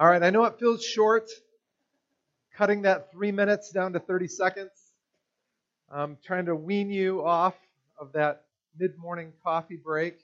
All 0.00 0.06
right, 0.06 0.22
I 0.22 0.30
know 0.30 0.44
it 0.44 0.60
feels 0.60 0.84
short, 0.84 1.28
cutting 2.56 2.82
that 2.82 3.10
three 3.10 3.32
minutes 3.32 3.72
down 3.72 3.94
to 3.94 3.98
30 3.98 4.28
seconds. 4.28 4.70
I'm 5.90 6.18
trying 6.24 6.46
to 6.46 6.54
wean 6.54 6.88
you 6.88 7.26
off 7.26 7.56
of 7.98 8.12
that 8.12 8.44
mid 8.78 8.96
morning 8.96 9.32
coffee 9.42 9.74
break 9.74 10.20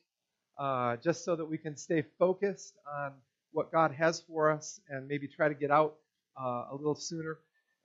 uh, 0.60 0.98
just 0.98 1.24
so 1.24 1.34
that 1.34 1.46
we 1.46 1.58
can 1.58 1.76
stay 1.76 2.04
focused 2.20 2.76
on 2.88 3.14
what 3.50 3.72
God 3.72 3.90
has 3.90 4.20
for 4.20 4.48
us 4.48 4.80
and 4.88 5.08
maybe 5.08 5.26
try 5.26 5.48
to 5.48 5.54
get 5.54 5.72
out 5.72 5.96
uh, 6.40 6.66
a 6.70 6.76
little 6.76 6.94
sooner. 6.94 7.38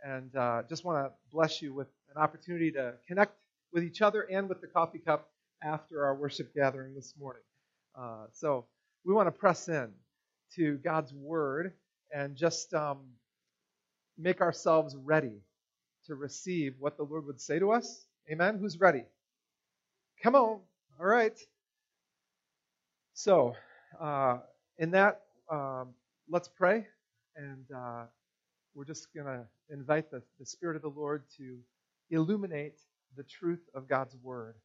And 0.04 0.36
uh, 0.36 0.62
just 0.70 0.86
want 0.86 1.04
to 1.04 1.12
bless 1.32 1.60
you 1.60 1.74
with 1.74 1.88
an 2.16 2.22
opportunity 2.22 2.72
to 2.74 2.94
connect 3.08 3.34
with 3.74 3.84
each 3.84 4.04
other 4.04 4.28
and 4.32 4.48
with 4.48 4.62
the 4.62 4.68
coffee 4.68 5.00
cup 5.00 5.32
after 5.64 6.06
our 6.06 6.14
worship 6.14 6.54
gathering 6.54 6.94
this 6.94 7.16
morning. 7.20 7.42
Uh, 8.00 8.26
so 8.32 8.66
we 9.04 9.12
want 9.12 9.26
to 9.26 9.32
press 9.32 9.68
in 9.70 9.92
to 10.56 10.78
God's 10.78 11.14
Word 11.14 11.74
and 12.14 12.36
just 12.36 12.74
um, 12.74 13.00
make 14.18 14.42
ourselves 14.42 14.96
ready 14.96 15.42
to 16.06 16.16
receive 16.16 16.76
what 16.80 16.98
the 16.98 17.04
Lord 17.04 17.26
would 17.26 17.40
say 17.40 17.60
to 17.60 17.72
us. 17.72 18.06
Amen? 18.32 18.58
Who's 18.60 18.80
ready? 18.80 19.04
Come 20.24 20.36
on. 20.36 20.60
All 21.00 21.06
right. 21.06 21.38
So, 23.14 23.56
uh, 24.00 24.40
in 24.78 24.92
that, 24.92 25.22
um, 25.52 25.90
let's 26.30 26.48
pray. 26.48 26.88
And 27.36 27.66
uh, 27.76 28.04
we're 28.74 28.86
just 28.86 29.14
going 29.14 29.28
to 29.28 29.46
invite 29.70 30.12
the, 30.12 30.22
the 30.40 30.46
Spirit 30.46 30.76
of 30.76 30.82
the 30.82 30.90
Lord 30.90 31.24
to 31.38 31.58
illuminate 32.12 32.80
the 33.16 33.24
truth 33.24 33.62
of 33.74 33.88
God's 33.88 34.16
Word 34.22 34.56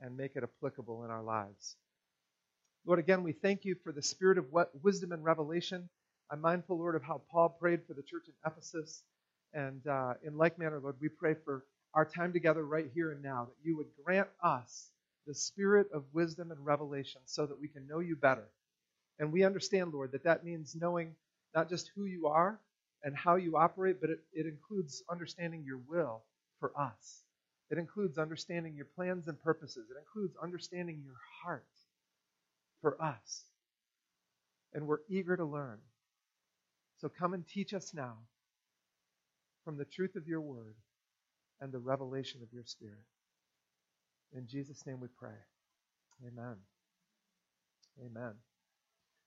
and 0.00 0.16
make 0.16 0.36
it 0.36 0.42
applicable 0.42 1.04
in 1.04 1.10
our 1.10 1.22
lives. 1.22 1.76
Lord, 2.86 2.98
again, 2.98 3.22
we 3.22 3.32
thank 3.32 3.64
you 3.64 3.76
for 3.84 3.92
the 3.92 4.02
spirit 4.02 4.38
of 4.38 4.46
wisdom 4.82 5.12
and 5.12 5.22
revelation. 5.22 5.88
I'm 6.30 6.40
mindful, 6.40 6.78
Lord, 6.78 6.94
of 6.94 7.02
how 7.02 7.22
Paul 7.30 7.50
prayed 7.50 7.80
for 7.86 7.94
the 7.94 8.02
church 8.02 8.24
in 8.26 8.34
Ephesus. 8.46 9.02
And 9.52 9.86
uh, 9.86 10.14
in 10.24 10.36
like 10.38 10.58
manner, 10.58 10.80
Lord, 10.80 10.96
we 11.00 11.08
pray 11.08 11.34
for 11.44 11.64
our 11.94 12.04
time 12.04 12.32
together 12.32 12.64
right 12.64 12.90
here 12.94 13.12
and 13.12 13.22
now, 13.22 13.46
that 13.46 13.68
you 13.68 13.76
would 13.76 13.88
grant 14.04 14.28
us 14.42 14.90
the 15.26 15.34
spirit 15.34 15.88
of 15.92 16.04
wisdom 16.12 16.50
and 16.50 16.64
revelation 16.64 17.20
so 17.26 17.46
that 17.46 17.60
we 17.60 17.68
can 17.68 17.86
know 17.86 17.98
you 17.98 18.16
better. 18.16 18.48
And 19.18 19.32
we 19.32 19.44
understand, 19.44 19.92
Lord, 19.92 20.12
that 20.12 20.24
that 20.24 20.44
means 20.44 20.74
knowing 20.74 21.14
not 21.54 21.68
just 21.68 21.90
who 21.94 22.06
you 22.06 22.28
are 22.28 22.58
and 23.02 23.14
how 23.16 23.36
you 23.36 23.56
operate, 23.56 24.00
but 24.00 24.10
it, 24.10 24.20
it 24.32 24.46
includes 24.46 25.02
understanding 25.10 25.64
your 25.66 25.80
will 25.88 26.22
for 26.60 26.72
us. 26.78 27.22
It 27.70 27.78
includes 27.78 28.18
understanding 28.18 28.74
your 28.74 28.86
plans 28.96 29.28
and 29.28 29.40
purposes. 29.42 29.88
It 29.90 29.98
includes 29.98 30.36
understanding 30.42 31.02
your 31.04 31.16
heart 31.42 31.66
for 32.80 33.00
us. 33.02 33.44
And 34.72 34.86
we're 34.86 35.00
eager 35.08 35.36
to 35.36 35.44
learn. 35.44 35.78
So 36.98 37.08
come 37.08 37.34
and 37.34 37.46
teach 37.46 37.74
us 37.74 37.92
now 37.94 38.18
from 39.64 39.76
the 39.76 39.84
truth 39.84 40.16
of 40.16 40.26
your 40.26 40.40
word 40.40 40.74
and 41.60 41.72
the 41.72 41.78
revelation 41.78 42.40
of 42.42 42.52
your 42.52 42.64
spirit. 42.64 43.04
In 44.36 44.46
Jesus' 44.46 44.86
name 44.86 45.00
we 45.00 45.08
pray. 45.18 45.36
Amen. 46.26 46.56
Amen. 48.04 48.32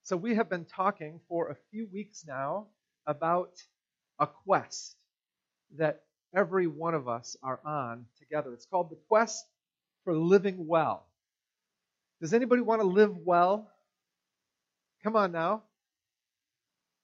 So 0.02 0.16
we 0.16 0.34
have 0.34 0.48
been 0.50 0.64
talking 0.64 1.20
for 1.28 1.50
a 1.50 1.56
few 1.70 1.88
weeks 1.92 2.24
now 2.26 2.66
about 3.06 3.52
a 4.18 4.26
quest 4.26 4.96
that 5.76 6.02
every 6.34 6.66
one 6.66 6.94
of 6.94 7.08
us 7.08 7.36
are 7.42 7.60
on 7.64 8.06
together. 8.18 8.52
It's 8.52 8.66
called 8.66 8.90
the 8.90 8.98
quest 9.08 9.44
for 10.04 10.16
living 10.16 10.66
well. 10.66 11.06
Does 12.24 12.32
anybody 12.32 12.62
want 12.62 12.80
to 12.80 12.86
live 12.86 13.18
well? 13.18 13.68
Come 15.02 15.14
on 15.14 15.30
now. 15.30 15.62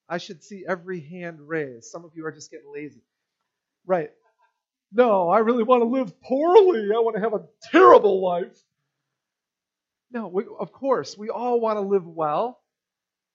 I 0.08 0.16
should 0.16 0.42
see 0.42 0.64
every 0.66 1.02
hand 1.02 1.46
raised. 1.46 1.90
Some 1.90 2.06
of 2.06 2.12
you 2.14 2.24
are 2.24 2.32
just 2.32 2.50
getting 2.50 2.72
lazy. 2.72 3.02
Right. 3.84 4.12
No, 4.91 5.28
I 5.28 5.41
really 5.41 5.62
want 5.62 5.82
to 5.82 5.84
live 5.84 6.18
poorly. 6.22 6.88
I 6.97 7.00
want 7.00 7.16
to 7.16 7.20
have 7.20 7.34
a 7.34 7.42
terrible 7.70 8.22
life. 8.22 8.58
No, 10.10 10.26
we, 10.26 10.44
of 10.58 10.72
course, 10.72 11.19
we 11.19 11.28
all 11.28 11.60
want 11.60 11.76
to 11.76 11.82
live 11.82 12.06
well. 12.06 12.58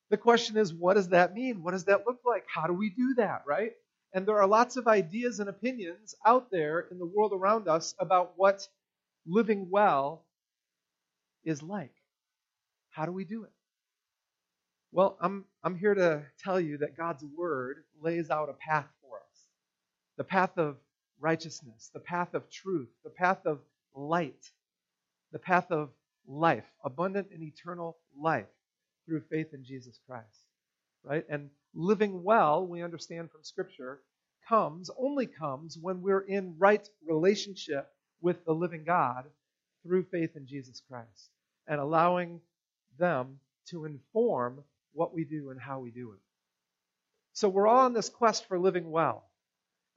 The 0.10 0.18
question 0.18 0.58
is, 0.58 0.74
what 0.74 0.96
does 0.96 1.10
that 1.10 1.36
mean? 1.36 1.62
What 1.62 1.74
does 1.74 1.86
that 1.86 2.08
look 2.08 2.22
like? 2.26 2.46
How 2.52 2.66
do 2.66 2.74
we 2.74 2.90
do 2.90 3.14
that, 3.18 3.44
right? 3.46 3.74
And 4.12 4.26
there 4.26 4.42
are 4.42 4.48
lots 4.48 4.76
of 4.76 4.88
ideas 4.88 5.40
and 5.40 5.50
opinions 5.50 6.16
out 6.26 6.50
there 6.50 6.88
in 6.90 6.98
the 6.98 7.06
world 7.06 7.32
around 7.32 7.68
us 7.68 7.94
about 8.00 8.34
what 8.38 8.68
living 9.28 9.70
well 9.70 10.26
is 11.46 11.64
like. 11.64 11.94
How 12.90 13.06
do 13.06 13.12
we 13.12 13.24
do 13.26 13.44
it? 13.44 13.52
Well, 14.92 15.18
I'm, 15.20 15.44
I'm 15.64 15.76
here 15.76 15.94
to 15.94 16.24
tell 16.42 16.60
you 16.60 16.78
that 16.78 16.96
God's 16.96 17.24
Word 17.38 17.84
lays 18.02 18.30
out 18.30 18.50
a 18.50 18.54
path 18.54 18.88
for 19.02 19.18
us 19.18 19.42
the 20.18 20.24
path 20.24 20.58
of 20.58 20.78
righteousness, 21.20 21.92
the 21.94 22.00
path 22.00 22.34
of 22.34 22.50
truth, 22.50 22.88
the 23.04 23.10
path 23.10 23.46
of 23.46 23.60
light, 23.94 24.50
the 25.34 25.40
path 25.40 25.70
of 25.72 25.90
life, 26.26 26.64
abundant 26.86 27.28
and 27.34 27.44
eternal 27.44 27.98
life 28.18 28.48
through 29.06 29.22
faith 29.30 29.54
in 29.54 29.66
Jesus 29.66 30.00
Christ. 30.08 30.48
Right? 31.04 31.26
And 31.30 31.50
living 31.74 32.24
well, 32.24 32.66
we 32.66 32.82
understand 32.82 33.30
from 33.30 33.44
Scripture, 33.44 34.00
comes, 34.48 34.90
only 34.98 35.28
comes 35.28 35.78
when 35.78 36.02
we're 36.02 36.22
in 36.22 36.56
right 36.58 36.88
relationship 37.06 37.90
with 38.22 38.46
the 38.46 38.54
living 38.54 38.86
God 38.86 39.26
through 39.84 40.04
faith 40.04 40.38
in 40.38 40.48
Jesus 40.48 40.82
Christ 40.90 41.30
and 41.68 41.80
allowing 41.80 42.42
them 42.98 43.40
to 43.70 43.86
inform 43.86 44.64
what 44.94 45.14
we 45.14 45.26
do 45.26 45.50
and 45.50 45.60
how 45.60 45.80
we 45.80 45.92
do 45.92 46.12
it. 46.12 46.20
So 47.34 47.50
we're 47.50 47.68
all 47.68 47.86
on 47.86 47.94
this 47.94 48.10
quest 48.10 48.48
for 48.48 48.58
living 48.58 48.90
well. 48.92 49.26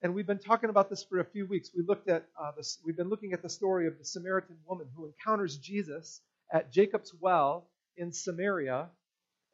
And 0.02 0.14
we've 0.14 0.26
been 0.26 0.38
talking 0.38 0.70
about 0.70 0.90
this 0.90 1.04
for 1.04 1.20
a 1.20 1.24
few 1.24 1.46
weeks. 1.46 1.70
We 1.76 1.82
looked 1.82 2.08
at 2.08 2.26
uh, 2.40 2.52
this, 2.56 2.78
we've 2.84 2.96
been 2.96 3.08
looking 3.08 3.32
at 3.32 3.42
the 3.42 3.48
story 3.48 3.86
of 3.86 3.98
the 3.98 4.04
Samaritan 4.04 4.56
woman 4.66 4.86
who 4.96 5.06
encounters 5.06 5.56
Jesus 5.58 6.20
at 6.52 6.72
Jacob's 6.72 7.12
well 7.20 7.68
in 7.96 8.12
Samaria. 8.12 8.88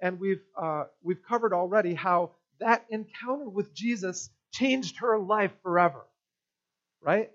And 0.01 0.21
we've, 0.21 0.43
uh, 0.57 0.85
we've 1.03 1.23
covered 1.27 1.53
already 1.53 1.95
how 1.95 2.33
that 2.61 2.85
encounter 2.91 3.49
with 3.49 3.75
Jesus 3.75 4.31
changed 4.53 4.99
her 4.99 5.19
life 5.19 5.53
forever. 5.63 6.05
Right? 7.03 7.31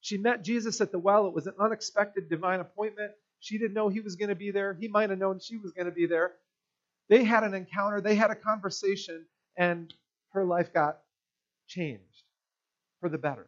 She 0.00 0.16
met 0.16 0.44
Jesus 0.44 0.80
at 0.80 0.92
the 0.92 0.98
well. 0.98 1.26
It 1.26 1.34
was 1.34 1.46
an 1.46 1.54
unexpected 1.58 2.28
divine 2.28 2.60
appointment. 2.60 3.12
She 3.40 3.58
didn't 3.58 3.74
know 3.74 3.88
he 3.88 4.00
was 4.00 4.16
going 4.16 4.30
to 4.30 4.34
be 4.34 4.50
there. 4.50 4.74
He 4.74 4.88
might 4.88 5.10
have 5.10 5.18
known 5.18 5.38
she 5.38 5.56
was 5.56 5.72
going 5.72 5.86
to 5.86 5.92
be 5.92 6.06
there. 6.06 6.32
They 7.08 7.24
had 7.24 7.44
an 7.44 7.54
encounter, 7.54 8.00
they 8.00 8.14
had 8.14 8.30
a 8.30 8.34
conversation, 8.34 9.24
and 9.56 9.92
her 10.32 10.44
life 10.44 10.72
got 10.72 10.98
changed 11.66 12.24
for 13.00 13.08
the 13.08 13.18
better. 13.18 13.46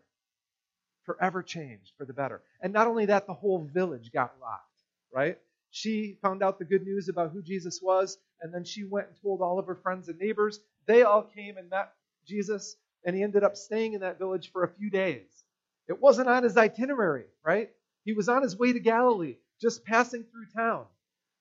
Forever 1.05 1.43
changed 1.43 1.93
for 1.99 2.05
the 2.05 2.13
better. 2.13 2.43
And 2.63 2.73
not 2.73 2.87
only 2.87 3.07
that, 3.07 3.27
the 3.27 3.35
whole 3.35 3.59
village 3.59 4.13
got 4.13 4.35
rocked, 4.41 4.65
right? 5.13 5.39
She 5.71 6.19
found 6.23 6.43
out 6.43 6.59
the 6.59 6.65
good 6.65 6.85
news 6.85 7.09
about 7.09 7.33
who 7.33 7.43
Jesus 7.43 7.81
was, 7.83 8.19
and 8.41 8.53
then 8.53 8.65
she 8.65 8.85
went 8.85 9.09
and 9.09 9.17
told 9.21 9.43
all 9.43 9.59
of 9.59 9.67
her 9.67 9.75
friends 9.75 10.09
and 10.09 10.19
neighbors. 10.19 10.61
They 10.87 11.03
all 11.03 11.23
came 11.23 11.59
and 11.59 11.69
met 11.69 11.93
Jesus, 12.27 12.77
and 13.05 13.15
he 13.15 13.23
ended 13.23 13.45
up 13.45 13.57
staying 13.57 13.93
in 13.93 14.01
that 14.01 14.19
village 14.19 14.51
for 14.53 14.65
a 14.65 14.69
few 14.69 14.89
days. 14.91 15.45
It 15.89 16.01
wasn't 16.01 16.29
on 16.29 16.45
his 16.45 16.57
itinerary, 16.57 17.25
right? 17.45 17.71
He 18.05 18.13
was 18.13 18.29
on 18.29 18.43
his 18.43 18.57
way 18.57 18.73
to 18.73 18.81
Galilee 18.81 19.37
just 19.61 19.85
passing 19.85 20.25
through 20.25 20.47
town. 20.57 20.87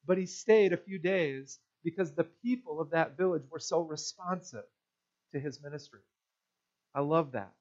But 0.05 0.17
he 0.17 0.25
stayed 0.25 0.73
a 0.73 0.77
few 0.77 0.99
days 0.99 1.59
because 1.83 2.11
the 2.11 2.27
people 2.43 2.81
of 2.81 2.91
that 2.91 3.17
village 3.17 3.43
were 3.49 3.59
so 3.59 3.81
responsive 3.81 4.65
to 5.33 5.39
his 5.39 5.61
ministry. 5.61 6.01
I 6.93 7.01
love 7.01 7.33
that. 7.33 7.53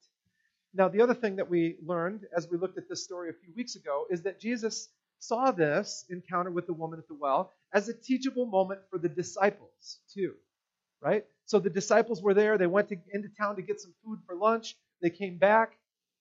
Now, 0.73 0.87
the 0.87 1.01
other 1.01 1.13
thing 1.13 1.37
that 1.37 1.49
we 1.49 1.77
learned 1.83 2.25
as 2.35 2.47
we 2.49 2.57
looked 2.57 2.77
at 2.77 2.89
this 2.89 3.03
story 3.03 3.29
a 3.29 3.33
few 3.33 3.53
weeks 3.55 3.75
ago 3.75 4.05
is 4.09 4.23
that 4.23 4.39
Jesus 4.39 4.89
saw 5.19 5.51
this 5.51 6.05
encounter 6.09 6.51
with 6.51 6.67
the 6.67 6.73
woman 6.73 6.99
at 6.99 7.07
the 7.07 7.15
well 7.15 7.51
as 7.73 7.89
a 7.89 7.93
teachable 7.93 8.45
moment 8.45 8.81
for 8.89 8.99
the 8.99 9.09
disciples, 9.09 9.99
too. 10.13 10.33
Right? 11.01 11.25
So 11.45 11.59
the 11.59 11.69
disciples 11.69 12.21
were 12.21 12.33
there. 12.33 12.57
They 12.57 12.67
went 12.67 12.89
to, 12.89 12.97
into 13.11 13.29
town 13.39 13.55
to 13.55 13.61
get 13.61 13.79
some 13.79 13.93
food 14.03 14.19
for 14.25 14.35
lunch. 14.35 14.75
They 15.01 15.09
came 15.09 15.37
back. 15.37 15.73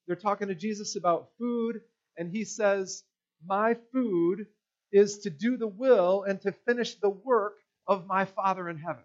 They're 0.06 0.16
talking 0.16 0.48
to 0.48 0.54
Jesus 0.54 0.96
about 0.96 1.30
food. 1.38 1.80
And 2.16 2.30
he 2.30 2.44
says, 2.44 3.04
my 3.44 3.76
food 3.92 4.46
is 4.92 5.18
to 5.20 5.30
do 5.30 5.56
the 5.56 5.68
will 5.68 6.22
and 6.22 6.40
to 6.42 6.52
finish 6.52 6.94
the 6.94 7.10
work 7.10 7.54
of 7.86 8.06
my 8.06 8.24
Father 8.24 8.68
in 8.68 8.78
heaven. 8.78 9.02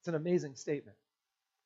It's 0.00 0.08
an 0.08 0.14
amazing 0.14 0.54
statement. 0.56 0.96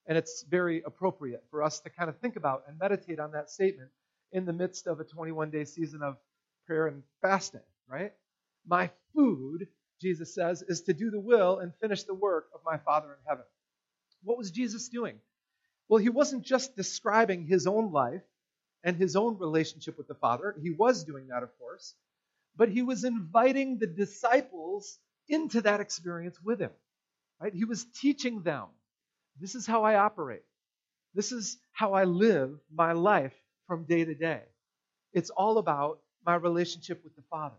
And 0.07 0.17
it's 0.17 0.45
very 0.49 0.83
appropriate 0.83 1.45
for 1.51 1.63
us 1.63 1.81
to 1.81 1.91
kind 1.91 2.09
of 2.09 2.19
think 2.19 2.37
about 2.37 2.65
and 2.67 2.79
meditate 2.79 3.21
on 3.21 3.33
that 3.33 3.51
statement 3.51 3.91
in 4.33 4.45
the 4.45 4.53
midst 4.53 4.87
of 4.87 5.01
a 5.01 5.05
21 5.05 5.51
day 5.51 5.65
season 5.65 6.03
of 6.03 6.17
prayer 6.67 6.87
and 6.87 7.03
fasting, 7.23 7.61
right? 7.89 8.13
My 8.67 8.91
food, 9.15 9.69
Jesus 10.01 10.35
says, 10.35 10.63
is 10.63 10.83
to 10.83 10.95
do 10.95 11.11
the 11.11 11.21
will 11.21 11.59
and 11.59 11.75
finish 11.81 12.05
the 12.05 12.15
work 12.15 12.47
of 12.55 12.61
my 12.65 12.79
Father 12.79 13.09
in 13.09 13.19
heaven. 13.27 13.45
What 14.23 14.39
was 14.39 14.51
Jesus 14.51 14.89
doing? 14.89 15.17
Well, 15.89 16.01
he 16.01 16.09
wasn't 16.09 16.45
just 16.45 16.77
describing 16.77 17.47
his 17.47 17.67
own 17.67 17.93
life 17.93 18.23
and 18.83 18.97
his 18.97 19.17
own 19.17 19.39
relationship 19.39 19.99
with 19.99 20.09
the 20.09 20.15
Father. 20.15 20.55
He 20.61 20.71
was 20.71 21.05
doing 21.05 21.29
that, 21.29 21.43
of 21.43 21.57
course. 21.59 21.95
But 22.57 22.69
he 22.69 22.83
was 22.83 23.05
inviting 23.05 23.79
the 23.79 23.87
disciples 23.87 24.99
into 25.29 25.61
that 25.63 25.81
experience 25.81 26.39
with 26.43 26.61
him. 26.61 26.73
Right? 27.41 27.55
He 27.55 27.65
was 27.65 27.85
teaching 27.85 28.43
them. 28.43 28.67
This 29.41 29.55
is 29.55 29.67
how 29.67 29.85
I 29.85 29.97
operate. 29.97 30.43
This 31.15 31.33
is 31.33 31.59
how 31.73 31.95
I 31.95 32.05
live 32.05 32.59
my 32.73 32.93
life 32.93 33.35
from 33.67 33.85
day 33.85 34.05
to 34.05 34.15
day. 34.15 34.43
It's 35.13 35.31
all 35.31 35.59
about 35.59 36.01
my 36.25 36.35
relationship 36.35 37.03
with 37.03 37.17
the 37.17 37.23
Father. 37.31 37.57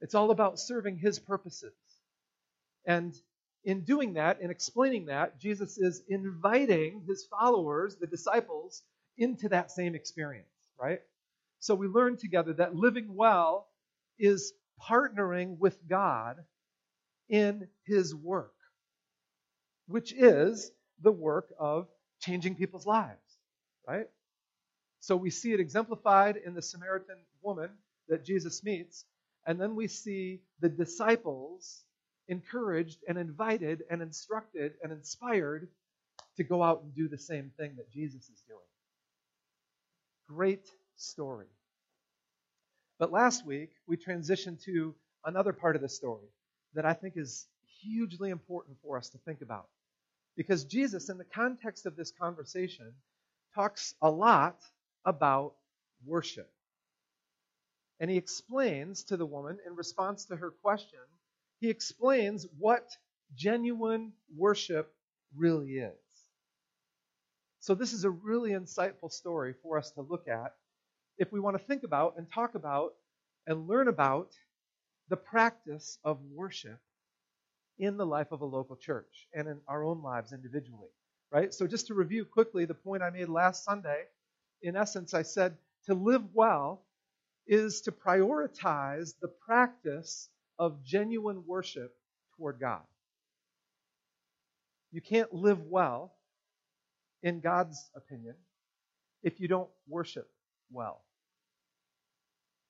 It's 0.00 0.14
all 0.14 0.30
about 0.30 0.58
serving 0.58 0.98
His 0.98 1.18
purposes. 1.18 1.74
And 2.86 3.14
in 3.64 3.84
doing 3.84 4.14
that, 4.14 4.40
in 4.40 4.50
explaining 4.50 5.06
that, 5.06 5.38
Jesus 5.40 5.78
is 5.78 6.02
inviting 6.08 7.02
His 7.06 7.26
followers, 7.26 7.96
the 7.96 8.06
disciples, 8.06 8.82
into 9.18 9.48
that 9.48 9.70
same 9.70 9.94
experience, 9.94 10.48
right? 10.80 11.00
So 11.60 11.74
we 11.74 11.86
learn 11.86 12.16
together 12.16 12.52
that 12.54 12.74
living 12.74 13.14
well 13.14 13.68
is 14.18 14.52
partnering 14.80 15.58
with 15.58 15.76
God 15.88 16.36
in 17.28 17.68
His 17.84 18.14
work, 18.14 18.54
which 19.88 20.12
is 20.12 20.70
the 21.02 21.12
work 21.12 21.52
of 21.58 21.88
changing 22.20 22.56
people's 22.56 22.86
lives, 22.86 23.38
right? 23.86 24.08
So 25.00 25.16
we 25.16 25.30
see 25.30 25.52
it 25.52 25.60
exemplified 25.60 26.36
in 26.36 26.54
the 26.54 26.62
Samaritan 26.62 27.18
woman 27.42 27.70
that 28.08 28.24
Jesus 28.24 28.64
meets, 28.64 29.04
and 29.46 29.60
then 29.60 29.74
we 29.74 29.88
see 29.88 30.40
the 30.60 30.68
disciples 30.68 31.84
encouraged 32.28 32.98
and 33.08 33.16
invited 33.18 33.84
and 33.90 34.02
instructed 34.02 34.74
and 34.82 34.92
inspired 34.92 35.68
to 36.36 36.44
go 36.44 36.62
out 36.62 36.82
and 36.82 36.94
do 36.94 37.08
the 37.08 37.18
same 37.18 37.52
thing 37.56 37.74
that 37.76 37.90
Jesus 37.90 38.28
is 38.28 38.42
doing. 38.48 38.60
Great 40.28 40.66
story. 40.96 41.46
But 42.98 43.12
last 43.12 43.46
week, 43.46 43.70
we 43.86 43.96
transitioned 43.96 44.62
to 44.64 44.94
another 45.24 45.52
part 45.52 45.76
of 45.76 45.82
the 45.82 45.88
story 45.88 46.28
that 46.74 46.86
I 46.86 46.94
think 46.94 47.16
is 47.16 47.46
hugely 47.82 48.30
important 48.30 48.78
for 48.82 48.96
us 48.96 49.10
to 49.10 49.18
think 49.18 49.42
about. 49.42 49.68
Because 50.36 50.64
Jesus, 50.64 51.08
in 51.08 51.18
the 51.18 51.24
context 51.24 51.86
of 51.86 51.96
this 51.96 52.12
conversation, 52.20 52.92
talks 53.54 53.94
a 54.02 54.10
lot 54.10 54.60
about 55.04 55.54
worship. 56.04 56.50
And 58.00 58.10
he 58.10 58.16
explains 58.18 59.04
to 59.04 59.16
the 59.16 59.24
woman, 59.24 59.58
in 59.66 59.74
response 59.76 60.26
to 60.26 60.36
her 60.36 60.50
question, 60.50 60.98
he 61.60 61.70
explains 61.70 62.46
what 62.58 62.86
genuine 63.34 64.12
worship 64.36 64.92
really 65.34 65.78
is. 65.78 66.05
So, 67.66 67.74
this 67.74 67.92
is 67.92 68.04
a 68.04 68.10
really 68.10 68.52
insightful 68.52 69.10
story 69.10 69.52
for 69.60 69.76
us 69.76 69.90
to 69.90 70.00
look 70.00 70.28
at 70.28 70.54
if 71.18 71.32
we 71.32 71.40
want 71.40 71.58
to 71.58 71.64
think 71.64 71.82
about 71.82 72.14
and 72.16 72.30
talk 72.30 72.54
about 72.54 72.94
and 73.48 73.66
learn 73.66 73.88
about 73.88 74.30
the 75.08 75.16
practice 75.16 75.98
of 76.04 76.20
worship 76.32 76.78
in 77.80 77.96
the 77.96 78.06
life 78.06 78.30
of 78.30 78.40
a 78.40 78.44
local 78.44 78.76
church 78.76 79.26
and 79.34 79.48
in 79.48 79.58
our 79.66 79.82
own 79.82 80.00
lives 80.00 80.32
individually. 80.32 80.92
Right? 81.32 81.52
So, 81.52 81.66
just 81.66 81.88
to 81.88 81.94
review 81.94 82.24
quickly 82.24 82.66
the 82.66 82.74
point 82.74 83.02
I 83.02 83.10
made 83.10 83.28
last 83.28 83.64
Sunday, 83.64 84.04
in 84.62 84.76
essence, 84.76 85.12
I 85.12 85.22
said 85.22 85.56
to 85.86 85.94
live 85.94 86.22
well 86.34 86.84
is 87.48 87.80
to 87.80 87.90
prioritize 87.90 89.18
the 89.20 89.32
practice 89.44 90.28
of 90.56 90.84
genuine 90.84 91.42
worship 91.44 91.96
toward 92.36 92.60
God. 92.60 92.84
You 94.92 95.00
can't 95.00 95.34
live 95.34 95.62
well, 95.62 96.15
in 97.22 97.40
God's 97.40 97.90
opinion, 97.94 98.34
if 99.22 99.40
you 99.40 99.48
don't 99.48 99.70
worship 99.88 100.28
well. 100.70 101.02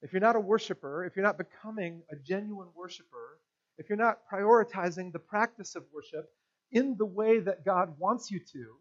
If 0.03 0.13
you're 0.13 0.21
not 0.21 0.37
a 0.37 0.41
worshiper, 0.41 1.05
if 1.05 1.17
you're 1.17 1.25
not 1.25 1.39
becoming 1.39 2.03
a 2.11 2.17
genuine 2.17 2.69
worshiper, 2.77 3.39
if 3.79 3.89
you're 3.89 3.99
not 3.99 4.21
prioritizing 4.33 5.13
the 5.13 5.19
practice 5.19 5.75
of 5.75 5.85
worship 5.93 6.31
in 6.71 6.97
the 6.99 7.07
way 7.07 7.41
that 7.41 7.65
God 7.65 7.95
wants 7.99 8.31
you 8.31 8.41
to, 8.53 8.77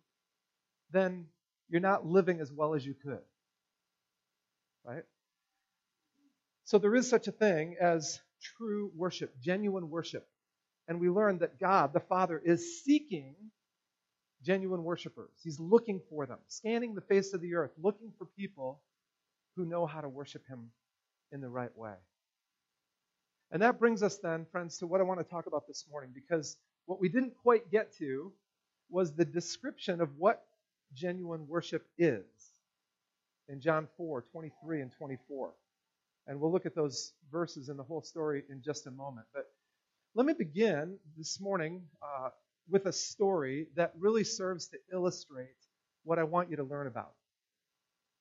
then 0.91 1.25
you're 1.69 1.81
not 1.81 2.05
living 2.05 2.39
as 2.41 2.51
well 2.51 2.75
as 2.75 2.85
you 2.85 2.93
could. 2.93 3.19
Right? 4.83 5.03
So 6.65 6.77
there 6.77 6.95
is 6.95 7.09
such 7.09 7.27
a 7.27 7.31
thing 7.31 7.75
as 7.79 8.19
true 8.57 8.91
worship, 8.95 9.33
genuine 9.41 9.89
worship. 9.89 10.27
And 10.87 10.99
we 10.99 11.09
learn 11.09 11.39
that 11.39 11.59
God, 11.59 11.93
the 11.93 11.99
Father, 11.99 12.39
is 12.43 12.83
seeking 12.83 13.35
genuine 14.45 14.83
worshipers. 14.83 15.31
He's 15.43 15.59
looking 15.59 16.01
for 16.09 16.25
them, 16.25 16.37
scanning 16.47 16.93
the 16.93 17.01
face 17.01 17.33
of 17.33 17.41
the 17.41 17.55
earth, 17.55 17.71
looking 17.81 18.11
for 18.17 18.25
people 18.37 18.81
who 19.55 19.65
know 19.65 19.85
how 19.85 20.01
to 20.01 20.09
worship 20.09 20.45
Him 20.47 20.69
in 21.31 21.41
the 21.41 21.49
right 21.49 21.75
way. 21.75 21.93
And 23.51 23.61
that 23.61 23.79
brings 23.79 24.03
us 24.03 24.17
then, 24.17 24.45
friends, 24.51 24.77
to 24.79 24.87
what 24.87 25.01
I 25.01 25.03
want 25.03 25.19
to 25.19 25.23
talk 25.23 25.47
about 25.47 25.67
this 25.67 25.85
morning, 25.89 26.11
because 26.13 26.57
what 26.85 26.99
we 26.99 27.09
didn't 27.09 27.33
quite 27.41 27.71
get 27.71 27.95
to 27.97 28.31
was 28.89 29.13
the 29.13 29.25
description 29.25 30.01
of 30.01 30.09
what 30.17 30.43
genuine 30.93 31.47
worship 31.47 31.85
is 31.97 32.25
in 33.49 33.61
John 33.61 33.87
4 33.97 34.23
23 34.31 34.81
and 34.81 34.91
24. 34.91 35.51
And 36.27 36.39
we'll 36.39 36.51
look 36.51 36.65
at 36.65 36.75
those 36.75 37.13
verses 37.31 37.69
and 37.69 37.77
the 37.77 37.83
whole 37.83 38.01
story 38.01 38.43
in 38.49 38.61
just 38.63 38.87
a 38.87 38.91
moment. 38.91 39.27
But 39.33 39.45
let 40.15 40.25
me 40.25 40.33
begin 40.33 40.97
this 41.17 41.39
morning 41.39 41.83
uh, 42.01 42.29
with 42.69 42.85
a 42.85 42.93
story 42.93 43.67
that 43.75 43.93
really 43.99 44.23
serves 44.23 44.67
to 44.69 44.77
illustrate 44.91 45.47
what 46.03 46.19
I 46.19 46.23
want 46.23 46.49
you 46.49 46.57
to 46.57 46.63
learn 46.63 46.87
about. 46.87 47.13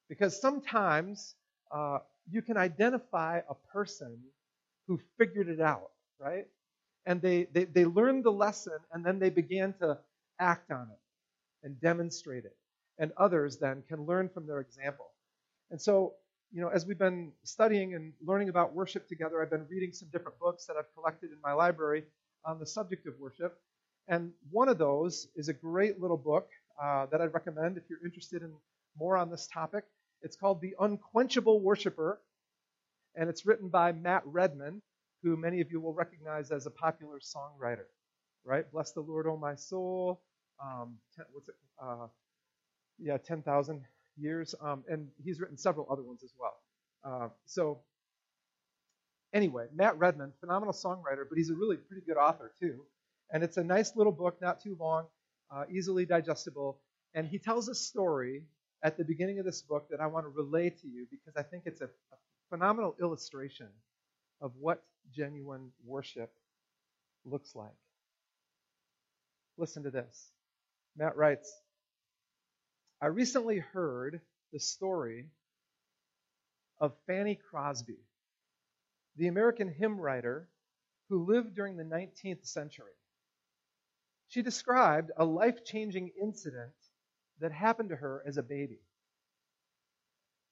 Because 0.09 0.41
sometimes 0.41 1.35
uh, 1.71 1.99
you 2.31 2.43
can 2.43 2.57
identify 2.57 3.41
a 3.49 3.55
person 3.73 4.19
who 4.87 5.01
figured 5.19 5.49
it 5.49 5.61
out, 5.61 5.91
right? 6.19 6.47
And 7.07 7.21
they, 7.21 7.45
they, 7.53 7.65
they 7.65 7.85
learned 7.85 8.25
the 8.25 8.33
lesson 8.33 8.79
and 8.93 9.05
then 9.05 9.19
they 9.19 9.31
began 9.31 9.73
to 9.81 9.99
act 10.39 10.71
on 10.71 10.89
it 10.91 11.67
and 11.67 11.81
demonstrate 11.81 12.45
it. 12.45 12.57
And 12.99 13.13
others 13.17 13.59
then 13.59 13.83
can 13.89 14.05
learn 14.07 14.29
from 14.29 14.47
their 14.47 14.61
example. 14.61 15.07
And 15.71 15.81
so 15.81 16.15
you 16.55 16.61
know, 16.61 16.69
as 16.69 16.87
we've 16.87 16.99
been 16.99 17.33
studying 17.43 17.95
and 17.95 18.13
learning 18.25 18.49
about 18.49 18.73
worship 18.73 19.09
together, 19.09 19.43
I've 19.43 19.51
been 19.51 19.67
reading 19.69 19.93
some 19.93 20.09
different 20.13 20.39
books 20.39 20.67
that 20.67 20.77
I've 20.77 20.93
collected 20.95 21.33
in 21.33 21.39
my 21.43 21.53
library 21.53 22.05
on 22.45 22.61
the 22.61 22.67
subject 22.67 23.09
of 23.09 23.15
worship. 23.19 23.59
And 24.09 24.33
one 24.51 24.69
of 24.69 24.79
those 24.79 25.29
is 25.35 25.49
a 25.49 25.53
great 25.53 26.01
little 26.01 26.17
book 26.17 26.49
uh, 26.83 27.07
that 27.07 27.21
I'd 27.21 27.33
recommend 27.33 27.77
if 27.79 27.85
you're 27.89 28.05
interested 28.05 28.43
in 28.43 28.53
more 28.99 29.17
on 29.17 29.31
this 29.31 29.49
topic. 29.53 29.85
It's 30.23 30.37
called 30.37 30.61
The 30.61 30.75
Unquenchable 30.81 31.61
Worshipper, 31.61 32.21
and 33.15 33.29
it's 33.29 33.47
written 33.47 33.69
by 33.69 33.93
Matt 33.93 34.23
Redman, 34.27 34.83
who 35.23 35.37
many 35.37 35.61
of 35.61 35.71
you 35.71 35.81
will 35.81 35.95
recognize 35.95 36.51
as 36.51 36.67
a 36.67 36.71
popular 36.71 37.19
songwriter. 37.19 37.87
Right? 38.45 38.71
Bless 38.73 38.93
the 38.93 39.01
Lord, 39.01 39.27
O 39.27 39.37
my 39.37 39.55
soul. 39.55 40.21
Um, 40.63 40.99
ten, 41.17 41.25
what's 41.33 41.49
it? 41.49 41.55
Uh, 41.83 42.07
yeah, 42.99 43.17
10,000 43.17 43.83
years, 44.17 44.55
um, 44.61 44.85
and 44.89 45.09
he's 45.25 45.41
written 45.41 45.57
several 45.57 45.87
other 45.91 46.03
ones 46.03 46.23
as 46.23 46.33
well. 46.39 46.55
Uh, 47.05 47.29
so, 47.47 47.81
anyway, 49.33 49.67
Matt 49.75 49.99
Redman, 49.99 50.33
phenomenal 50.41 50.73
songwriter, 50.73 51.25
but 51.29 51.37
he's 51.37 51.51
a 51.51 51.55
really 51.55 51.77
pretty 51.77 52.03
good 52.07 52.17
author 52.17 52.53
too. 52.61 52.85
And 53.33 53.43
it's 53.43 53.57
a 53.57 53.65
nice 53.65 53.97
little 53.97 54.13
book, 54.13 54.41
not 54.41 54.61
too 54.61 54.77
long, 54.79 55.07
uh, 55.51 55.65
easily 55.71 56.07
digestible. 56.07 56.79
And 57.15 57.27
he 57.27 57.39
tells 57.39 57.69
a 57.69 57.75
story 57.75 58.43
at 58.83 58.97
the 58.97 59.05
beginning 59.05 59.39
of 59.39 59.45
this 59.45 59.63
book 59.63 59.89
that 59.91 60.01
I 60.01 60.07
want 60.07 60.27
to 60.27 60.31
relay 60.31 60.71
to 60.71 60.87
you 60.87 61.07
because 61.11 61.35
I 61.37 61.43
think 61.43 61.65
it's 61.67 61.81
a, 61.81 61.87
a 61.87 62.17
phenomenal 62.51 62.95
illustration 63.01 63.69
of 64.41 64.53
what 64.61 64.83
genuine 65.13 65.71
worship 65.85 66.31
looks 67.25 67.55
like. 67.55 67.75
Listen 69.57 69.83
to 69.85 69.91
this. 69.91 70.31
Matt 70.97 71.17
writes 71.17 71.53
I 73.01 73.07
recently 73.07 73.59
heard 73.59 74.21
the 74.53 74.61
story 74.61 75.27
of 76.79 76.93
Fanny 77.07 77.39
Crosby, 77.51 77.99
the 79.17 79.29
American 79.29 79.69
hymn 79.69 80.01
writer 80.01 80.49
who 81.09 81.25
lived 81.25 81.55
during 81.55 81.77
the 81.77 81.85
19th 81.85 82.47
century. 82.47 82.93
She 84.35 84.43
described 84.43 85.13
a 85.17 85.25
life 85.25 85.65
changing 85.65 86.11
incident 86.21 86.75
that 87.39 87.53
happened 87.53 87.91
to 87.91 87.97
her 87.97 88.21
as 88.27 88.37
a 88.37 88.43
baby. 88.43 88.81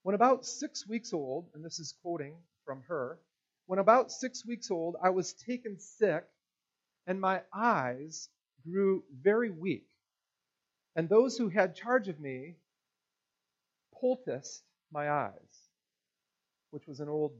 When 0.03 0.15
about 0.15 0.45
six 0.45 0.87
weeks 0.87 1.11
old, 1.11 1.49
and 1.53 1.65
this 1.65 1.79
is 1.79 1.93
quoting 2.01 2.37
from 2.63 2.83
her, 2.83 3.19
when 3.65 3.79
about 3.79 4.09
six 4.09 4.45
weeks 4.45 4.71
old, 4.71 4.95
I 5.03 5.09
was 5.09 5.33
taken 5.33 5.77
sick 5.79 6.23
and 7.07 7.19
my 7.19 7.41
eyes 7.53 8.29
grew 8.63 9.03
very 9.11 9.49
weak. 9.49 9.89
And 10.95 11.09
those 11.09 11.37
who 11.37 11.49
had 11.49 11.75
charge 11.75 12.07
of 12.07 12.21
me 12.21 12.55
poulticed 13.95 14.63
my 14.93 15.11
eyes, 15.11 15.67
which 16.69 16.87
was 16.87 17.01
an 17.01 17.09
old 17.09 17.33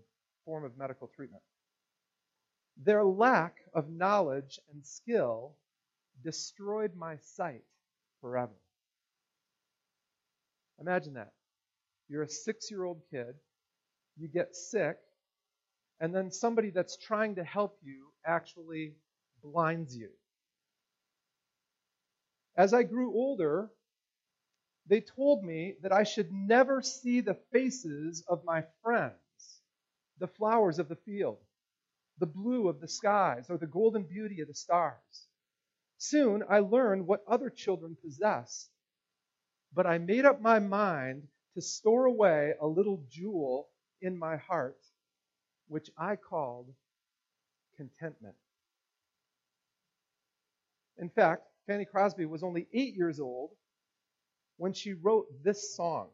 form 0.43 0.65
of 0.65 0.77
medical 0.77 1.07
treatment. 1.07 1.43
Their 2.75 3.05
lack 3.05 3.55
of 3.73 3.89
knowledge 3.89 4.59
and 4.73 4.85
skill 4.85 5.55
destroyed 6.23 6.95
my 6.95 7.17
sight 7.17 7.63
forever. 8.21 8.55
Imagine 10.79 11.13
that. 11.13 11.33
You're 12.09 12.23
a 12.23 12.29
six 12.29 12.69
year 12.69 12.83
old 12.83 13.01
kid, 13.09 13.35
you 14.17 14.27
get 14.27 14.55
sick, 14.55 14.97
and 15.99 16.13
then 16.13 16.31
somebody 16.31 16.69
that's 16.69 16.97
trying 16.97 17.35
to 17.35 17.43
help 17.43 17.77
you 17.83 18.07
actually 18.25 18.95
blinds 19.41 19.95
you. 19.95 20.09
As 22.55 22.73
I 22.73 22.83
grew 22.83 23.13
older, 23.13 23.71
they 24.87 25.01
told 25.01 25.43
me 25.43 25.75
that 25.81 25.91
I 25.93 26.03
should 26.03 26.31
never 26.31 26.81
see 26.81 27.21
the 27.21 27.37
faces 27.51 28.23
of 28.27 28.43
my 28.43 28.63
friends, 28.83 29.61
the 30.19 30.27
flowers 30.27 30.77
of 30.77 30.89
the 30.89 30.95
field, 30.97 31.39
the 32.19 32.25
blue 32.25 32.67
of 32.67 32.79
the 32.79 32.87
skies, 32.87 33.49
or 33.49 33.57
the 33.57 33.65
golden 33.65 34.03
beauty 34.03 34.41
of 34.41 34.47
the 34.47 34.53
stars. 34.53 35.27
Soon 36.05 36.43
I 36.49 36.59
learned 36.59 37.07
what 37.07 37.23
other 37.29 37.49
children 37.49 37.95
possess, 37.95 38.69
but 39.73 39.87
I 39.87 39.99
made 39.99 40.25
up 40.25 40.41
my 40.41 40.59
mind 40.59 41.29
to 41.53 41.61
store 41.61 42.03
away 42.03 42.55
a 42.59 42.67
little 42.67 43.05
jewel 43.09 43.69
in 44.01 44.19
my 44.19 44.35
heart, 44.35 44.81
which 45.69 45.89
I 45.97 46.17
called 46.17 46.67
contentment. 47.77 48.35
In 50.97 51.09
fact, 51.09 51.43
Fanny 51.67 51.85
Crosby 51.85 52.25
was 52.25 52.43
only 52.43 52.67
eight 52.73 52.95
years 52.95 53.21
old 53.21 53.51
when 54.57 54.73
she 54.73 54.91
wrote 54.91 55.27
this 55.41 55.73
song. 55.73 56.09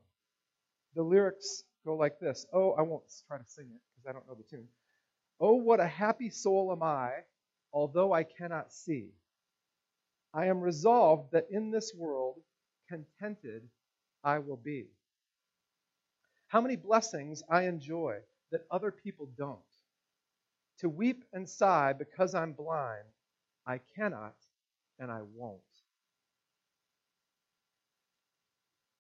The 0.94 1.02
lyrics 1.02 1.64
go 1.84 1.96
like 1.96 2.20
this. 2.20 2.46
Oh, 2.54 2.74
I 2.74 2.84
won't 2.84 3.06
try 3.28 3.40
to 3.40 3.46
sing 3.48 3.66
it 3.66 3.82
because 3.96 4.08
I 4.08 4.14
don't 4.14 4.28
know 4.28 4.36
the 4.36 4.56
tune. 4.56 4.68
Oh, 5.40 5.56
what 5.56 5.80
a 5.80 5.88
happy 5.88 6.30
soul 6.30 6.72
am 6.72 6.84
I, 6.84 7.24
although 7.74 8.14
I 8.14 8.22
cannot 8.24 8.72
see. 8.72 9.14
I 10.34 10.48
am 10.48 10.60
resolved 10.62 11.32
that 11.32 11.48
in 11.50 11.72
this 11.72 11.94
world 11.96 12.36
contented 12.88 13.64
I 14.24 14.40
will 14.40 14.58
be. 14.58 14.88
How 16.48 16.62
many 16.62 16.76
blessings 16.76 17.44
I 17.50 17.64
enjoy 17.64 18.20
that 18.52 18.66
other 18.72 18.92
people 18.92 19.30
don't. 19.38 19.60
To 20.80 20.90
weep 20.90 21.24
and 21.34 21.48
sigh 21.48 21.94
because 21.94 22.34
I'm 22.34 22.54
blind, 22.54 23.06
I 23.66 23.80
cannot 23.96 24.36
and 24.98 25.12
I 25.12 25.22
won't. 25.36 25.60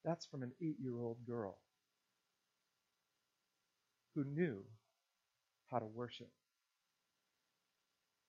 That's 0.03 0.25
from 0.25 0.43
an 0.43 0.51
eight 0.61 0.77
year 0.81 0.97
old 0.99 1.17
girl 1.25 1.57
who 4.15 4.23
knew 4.23 4.63
how 5.71 5.79
to 5.79 5.85
worship. 5.85 6.29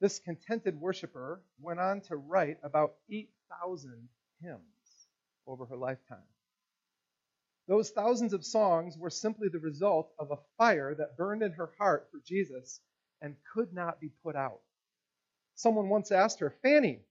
This 0.01 0.19
contented 0.19 0.81
worshiper 0.81 1.43
went 1.61 1.79
on 1.79 2.01
to 2.03 2.17
write 2.17 2.59
about 2.63 2.95
8,000 3.11 4.09
hymns 4.41 5.07
over 5.47 5.67
her 5.67 5.77
lifetime. 5.77 6.25
Those 7.69 7.91
thousands 7.91 8.33
of 8.33 8.45
songs 8.45 8.97
were 8.97 9.11
simply 9.11 9.49
the 9.49 9.59
result 9.59 10.13
of 10.19 10.31
a 10.31 10.39
fire 10.57 10.95
that 10.95 11.19
burned 11.19 11.43
in 11.43 11.53
her 11.53 11.71
heart 11.79 12.09
for 12.11 12.19
Jesus 12.25 12.81
and 13.21 13.37
could 13.53 13.75
not 13.75 14.01
be 14.01 14.11
put 14.23 14.37
out. 14.37 14.61
Someone 15.55 15.91
once 15.91 16.11
asked 16.11 16.41
her, 16.41 16.51
Fanny, 16.63 17.05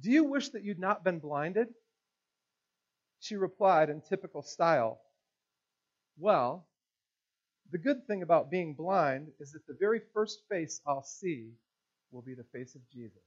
do 0.00 0.10
you 0.10 0.24
wish 0.24 0.50
that 0.50 0.62
you'd 0.62 0.78
not 0.78 1.04
been 1.04 1.18
blinded? 1.18 1.68
She 3.20 3.36
replied 3.36 3.88
in 3.88 4.02
typical 4.02 4.42
style, 4.42 5.00
Well, 6.18 6.68
the 7.70 7.78
good 7.78 8.06
thing 8.06 8.22
about 8.22 8.50
being 8.50 8.74
blind 8.74 9.32
is 9.40 9.52
that 9.52 9.66
the 9.66 9.76
very 9.80 10.02
first 10.12 10.42
face 10.50 10.82
I'll 10.86 11.02
see 11.02 11.54
will 12.14 12.22
be 12.22 12.34
the 12.34 12.44
face 12.44 12.76
of 12.76 12.80
Jesus. 12.90 13.22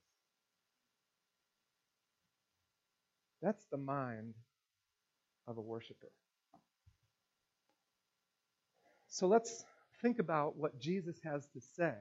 That's 3.42 3.66
the 3.70 3.78
mind 3.78 4.34
of 5.48 5.58
a 5.58 5.62
worshiper. 5.62 6.12
So 9.10 9.28
let's 9.28 9.64
think 10.02 10.20
about 10.20 10.58
what 10.58 10.80
Jesus 10.80 11.18
has 11.24 11.46
to 11.54 11.62
say 11.76 11.94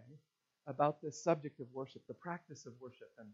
about 0.67 1.03
this 1.03 1.23
subject 1.23 1.61
of 1.61 1.67
worship, 1.73 2.03
the 2.09 2.15
practice 2.15 2.67
of 2.67 2.73
worship, 2.81 3.09
and 3.19 3.29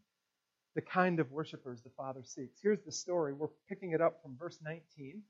the 0.75 0.83
kind 0.83 1.21
of 1.21 1.31
worshipers 1.31 1.83
the 1.83 1.91
Father 1.97 2.23
seeks. 2.25 2.59
Here's 2.63 2.83
the 2.85 2.93
story. 2.93 3.33
We're 3.33 3.49
picking 3.69 3.93
it 3.93 4.01
up 4.01 4.23
from 4.23 4.37
verse 4.39 4.59
19. 4.65 5.23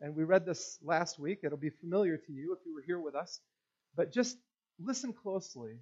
And 0.00 0.14
we 0.14 0.24
read 0.24 0.44
this 0.44 0.78
last 0.82 1.18
week. 1.18 1.40
It'll 1.42 1.56
be 1.56 1.70
familiar 1.70 2.16
to 2.18 2.32
you 2.32 2.54
if 2.58 2.66
you 2.66 2.74
were 2.74 2.84
here 2.86 3.00
with 3.00 3.14
us. 3.14 3.40
But 3.94 4.12
just 4.12 4.36
listen 4.78 5.12
closely 5.12 5.78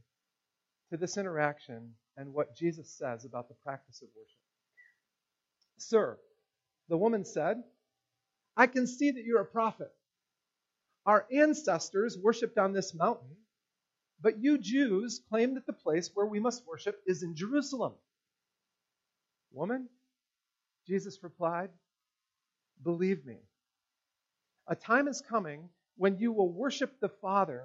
to 0.94 1.00
this 1.00 1.16
interaction 1.16 1.90
and 2.16 2.32
what 2.32 2.54
Jesus 2.54 2.88
says 2.88 3.24
about 3.24 3.48
the 3.48 3.56
practice 3.64 4.00
of 4.00 4.08
worship. 4.16 4.38
Sir, 5.76 6.16
the 6.88 6.96
woman 6.96 7.24
said, 7.24 7.64
I 8.56 8.68
can 8.68 8.86
see 8.86 9.10
that 9.10 9.24
you're 9.24 9.40
a 9.40 9.44
prophet. 9.44 9.90
Our 11.04 11.26
ancestors 11.32 12.16
worshipped 12.16 12.58
on 12.58 12.72
this 12.72 12.94
mountain, 12.94 13.34
but 14.20 14.40
you 14.40 14.56
Jews 14.56 15.20
claim 15.28 15.54
that 15.54 15.66
the 15.66 15.72
place 15.72 16.12
where 16.14 16.26
we 16.26 16.38
must 16.38 16.64
worship 16.64 17.02
is 17.08 17.24
in 17.24 17.34
Jerusalem. 17.34 17.94
Woman, 19.52 19.88
Jesus 20.86 21.18
replied, 21.24 21.70
Believe 22.84 23.26
me, 23.26 23.38
a 24.68 24.76
time 24.76 25.08
is 25.08 25.20
coming 25.20 25.70
when 25.96 26.18
you 26.18 26.30
will 26.30 26.52
worship 26.52 27.00
the 27.00 27.08
Father 27.08 27.64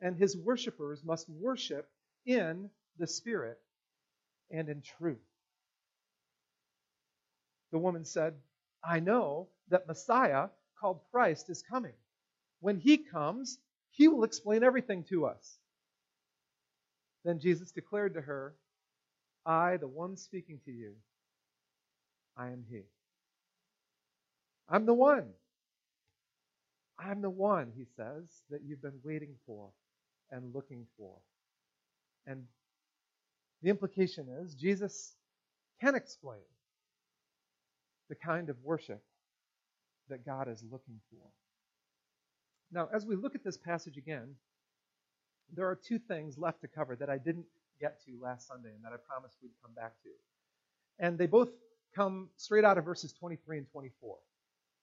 and 0.00 0.16
his 0.16 0.36
worshipers 0.36 1.02
must 1.04 1.28
worship 1.28 1.88
in 2.24 2.70
the 2.98 3.06
Spirit 3.06 3.58
and 4.50 4.68
in 4.68 4.82
truth. 4.98 5.18
The 7.72 7.78
woman 7.78 8.04
said, 8.04 8.34
I 8.84 9.00
know 9.00 9.48
that 9.68 9.88
Messiah, 9.88 10.48
called 10.80 11.00
Christ, 11.10 11.50
is 11.50 11.62
coming. 11.68 11.94
When 12.60 12.78
he 12.78 12.98
comes, 12.98 13.58
he 13.90 14.08
will 14.08 14.24
explain 14.24 14.62
everything 14.62 15.04
to 15.04 15.26
us. 15.26 15.58
Then 17.24 17.40
Jesus 17.40 17.72
declared 17.72 18.14
to 18.14 18.20
her, 18.20 18.54
I, 19.44 19.78
the 19.78 19.88
one 19.88 20.16
speaking 20.16 20.60
to 20.64 20.70
you, 20.70 20.94
I 22.36 22.48
am 22.48 22.64
He. 22.68 22.82
I'm 24.68 24.86
the 24.86 24.94
one. 24.94 25.28
I'm 26.98 27.22
the 27.22 27.30
one, 27.30 27.72
he 27.76 27.84
says, 27.96 28.24
that 28.50 28.62
you've 28.64 28.82
been 28.82 29.00
waiting 29.04 29.34
for 29.46 29.70
and 30.30 30.54
looking 30.54 30.86
for. 30.96 31.14
And 32.26 32.44
the 33.62 33.70
implication 33.70 34.28
is 34.42 34.54
Jesus 34.54 35.14
can 35.80 35.94
explain 35.94 36.40
the 38.08 38.14
kind 38.14 38.48
of 38.50 38.56
worship 38.62 39.02
that 40.08 40.24
God 40.24 40.48
is 40.48 40.62
looking 40.70 41.00
for. 41.10 41.26
Now, 42.72 42.88
as 42.92 43.06
we 43.06 43.16
look 43.16 43.34
at 43.34 43.44
this 43.44 43.56
passage 43.56 43.96
again, 43.96 44.34
there 45.54 45.66
are 45.66 45.76
two 45.76 45.98
things 45.98 46.38
left 46.38 46.60
to 46.62 46.68
cover 46.68 46.96
that 46.96 47.10
I 47.10 47.18
didn't 47.18 47.46
get 47.80 48.04
to 48.04 48.12
last 48.20 48.48
Sunday 48.48 48.70
and 48.74 48.84
that 48.84 48.92
I 48.92 48.96
promised 48.96 49.36
we'd 49.42 49.50
come 49.62 49.72
back 49.74 49.92
to. 50.02 50.10
And 50.98 51.18
they 51.18 51.26
both 51.26 51.50
come 51.94 52.28
straight 52.36 52.64
out 52.64 52.78
of 52.78 52.84
verses 52.84 53.12
23 53.12 53.58
and 53.58 53.66
24. 53.70 54.16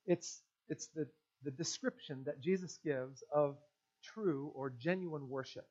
It's, 0.06 0.42
it's 0.70 0.88
the, 0.88 1.08
the 1.44 1.52
description 1.52 2.24
that 2.26 2.42
Jesus 2.42 2.80
gives 2.84 3.24
of 3.34 3.58
true 4.04 4.52
or 4.56 4.70
genuine 4.70 5.30
worship. 5.30 5.68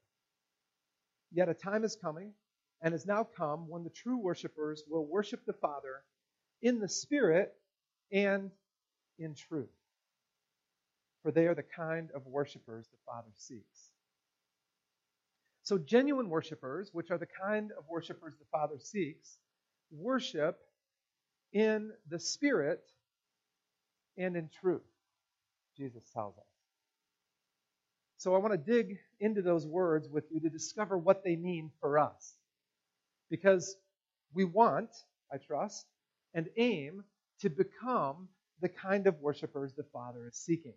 Yet 1.32 1.48
a 1.48 1.54
time 1.54 1.84
is 1.84 1.96
coming 1.96 2.32
and 2.82 2.92
has 2.92 3.06
now 3.06 3.24
come 3.24 3.68
when 3.68 3.84
the 3.84 3.90
true 3.90 4.18
worshipers 4.18 4.82
will 4.88 5.06
worship 5.06 5.44
the 5.46 5.52
Father 5.52 6.02
in 6.60 6.78
the 6.78 6.88
Spirit 6.88 7.54
and 8.10 8.50
in 9.18 9.34
truth. 9.34 9.70
For 11.22 11.30
they 11.30 11.46
are 11.46 11.54
the 11.54 11.62
kind 11.62 12.10
of 12.12 12.26
worshipers 12.26 12.88
the 12.88 12.98
Father 13.06 13.30
seeks. 13.36 13.90
So, 15.62 15.78
genuine 15.78 16.28
worshipers, 16.28 16.90
which 16.92 17.12
are 17.12 17.18
the 17.18 17.28
kind 17.40 17.70
of 17.78 17.84
worshipers 17.88 18.34
the 18.38 18.46
Father 18.50 18.80
seeks, 18.80 19.38
worship 19.92 20.58
in 21.52 21.92
the 22.08 22.18
Spirit 22.18 22.82
and 24.18 24.36
in 24.36 24.50
truth, 24.60 24.82
Jesus 25.76 26.02
tells 26.12 26.36
us. 26.36 26.51
So 28.22 28.36
I 28.36 28.38
want 28.38 28.52
to 28.52 28.72
dig 28.72 28.98
into 29.18 29.42
those 29.42 29.66
words 29.66 30.08
with 30.08 30.22
you 30.30 30.38
to 30.42 30.48
discover 30.48 30.96
what 30.96 31.24
they 31.24 31.34
mean 31.34 31.72
for 31.80 31.98
us. 31.98 32.34
Because 33.28 33.74
we 34.32 34.44
want, 34.44 34.90
I 35.32 35.38
trust, 35.38 35.86
and 36.32 36.48
aim 36.56 37.02
to 37.40 37.50
become 37.50 38.28
the 38.60 38.68
kind 38.68 39.08
of 39.08 39.20
worshipers 39.20 39.72
the 39.72 39.82
Father 39.92 40.28
is 40.28 40.36
seeking. 40.36 40.74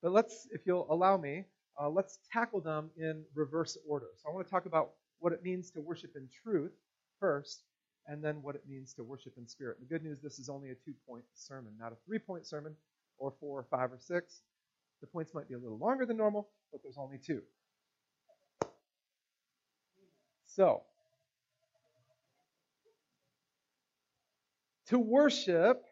But 0.00 0.12
let's, 0.12 0.46
if 0.52 0.60
you'll 0.64 0.86
allow 0.90 1.16
me, 1.16 1.46
uh, 1.82 1.88
let's 1.88 2.20
tackle 2.32 2.60
them 2.60 2.90
in 2.96 3.24
reverse 3.34 3.76
order. 3.84 4.06
So 4.22 4.30
I 4.30 4.32
want 4.32 4.46
to 4.46 4.50
talk 4.52 4.66
about 4.66 4.90
what 5.18 5.32
it 5.32 5.42
means 5.42 5.72
to 5.72 5.80
worship 5.80 6.12
in 6.14 6.28
truth 6.44 6.70
first, 7.18 7.64
and 8.06 8.22
then 8.22 8.42
what 8.42 8.54
it 8.54 8.62
means 8.68 8.94
to 8.94 9.02
worship 9.02 9.32
in 9.36 9.48
spirit. 9.48 9.78
The 9.80 9.86
good 9.86 10.04
news 10.04 10.20
this 10.22 10.38
is 10.38 10.48
only 10.48 10.70
a 10.70 10.76
two 10.76 10.94
point 11.04 11.24
sermon, 11.34 11.72
not 11.80 11.90
a 11.90 11.96
three 12.06 12.20
point 12.20 12.46
sermon 12.46 12.76
or 13.18 13.34
four 13.40 13.58
or 13.58 13.66
five 13.68 13.90
or 13.90 13.98
six. 13.98 14.42
The 15.00 15.06
points 15.06 15.32
might 15.34 15.48
be 15.48 15.54
a 15.54 15.58
little 15.58 15.78
longer 15.78 16.06
than 16.06 16.16
normal, 16.16 16.48
but 16.72 16.82
there's 16.82 16.98
only 16.98 17.18
two. 17.18 17.42
So, 20.46 20.82
to 24.88 24.98
worship 24.98 25.84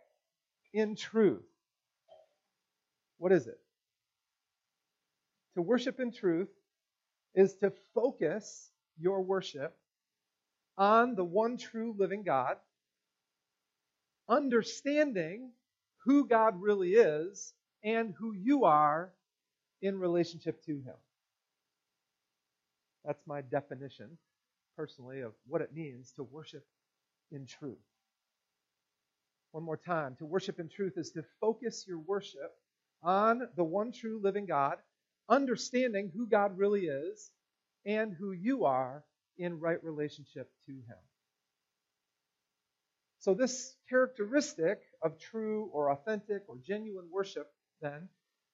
in 0.73 0.95
truth. 0.95 1.47
What 3.19 3.33
is 3.33 3.47
it? 3.47 3.59
To 5.55 5.63
worship 5.63 6.01
in 6.01 6.13
truth 6.13 6.51
is 7.35 7.55
to 7.57 7.73
focus 7.95 8.71
your 8.99 9.23
worship 9.23 9.75
on 10.77 11.15
the 11.15 11.25
one 11.25 11.57
true 11.57 11.95
living 11.99 12.23
God, 12.25 12.57
understanding 14.29 15.53
who 16.05 16.29
God 16.29 16.61
really 16.61 16.93
is 16.93 17.55
and 17.85 18.15
who 18.19 18.33
you 18.33 18.65
are 18.65 19.13
in 19.83 19.99
relationship 19.99 20.65
to 20.65 20.73
Him. 20.73 20.95
That's 23.05 23.27
my 23.27 23.41
definition, 23.41 24.19
personally, 24.77 25.21
of 25.21 25.33
what 25.47 25.61
it 25.61 25.75
means 25.75 26.13
to 26.13 26.25
worship 26.25 26.67
in 27.31 27.47
truth. 27.47 27.79
One 29.53 29.63
more 29.63 29.77
time. 29.77 30.17
To 30.19 30.27
worship 30.27 30.59
in 30.59 30.69
truth 30.69 30.95
is 30.97 31.13
to 31.13 31.25
focus 31.41 31.85
your 31.87 31.99
worship 31.99 32.53
on 33.03 33.49
the 33.57 33.65
one 33.65 33.93
true 33.93 34.21
living 34.23 34.47
God, 34.47 34.79
understanding 35.29 36.11
who 36.15 36.27
God 36.27 36.59
really 36.59 36.87
is 36.87 37.31
and 37.85 38.13
who 38.13 38.33
you 38.33 38.65
are 38.65 39.05
in 39.39 39.61
right 39.61 39.83
relationship 39.83 40.51
to 40.67 40.73
Him. 40.73 40.99
So, 43.21 43.35
this 43.35 43.75
characteristic 43.89 44.81
of 45.03 45.19
true 45.19 45.71
or 45.73 45.91
authentic 45.91 46.43
or 46.49 46.57
genuine 46.63 47.09
worship 47.11 47.49
then 47.81 48.09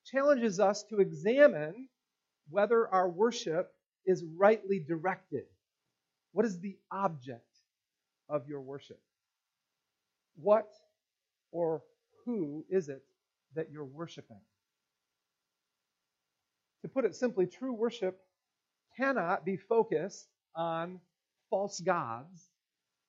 challenges 0.05 0.61
us 0.61 0.83
to 0.85 1.00
examine 1.00 1.88
whether 2.50 2.88
our 2.88 3.09
worship 3.09 3.73
is 4.05 4.25
rightly 4.37 4.81
directed. 4.81 5.45
What 6.33 6.47
is 6.47 6.61
the 6.61 6.76
object 6.91 7.47
of 8.29 8.49
your 8.49 8.61
worship? 8.61 9.00
What 10.37 10.69
or 11.52 11.83
who 12.25 12.64
is 12.69 12.88
it 12.88 13.02
that 13.55 13.71
you're 13.71 13.85
worshiping? 13.85 14.41
To 16.83 16.88
put 16.88 17.05
it 17.05 17.14
simply, 17.14 17.47
true 17.47 17.73
worship 17.73 18.19
cannot 18.97 19.45
be 19.45 19.57
focused 19.57 20.26
on 20.57 21.00
false 21.49 21.81
gods 21.81 22.49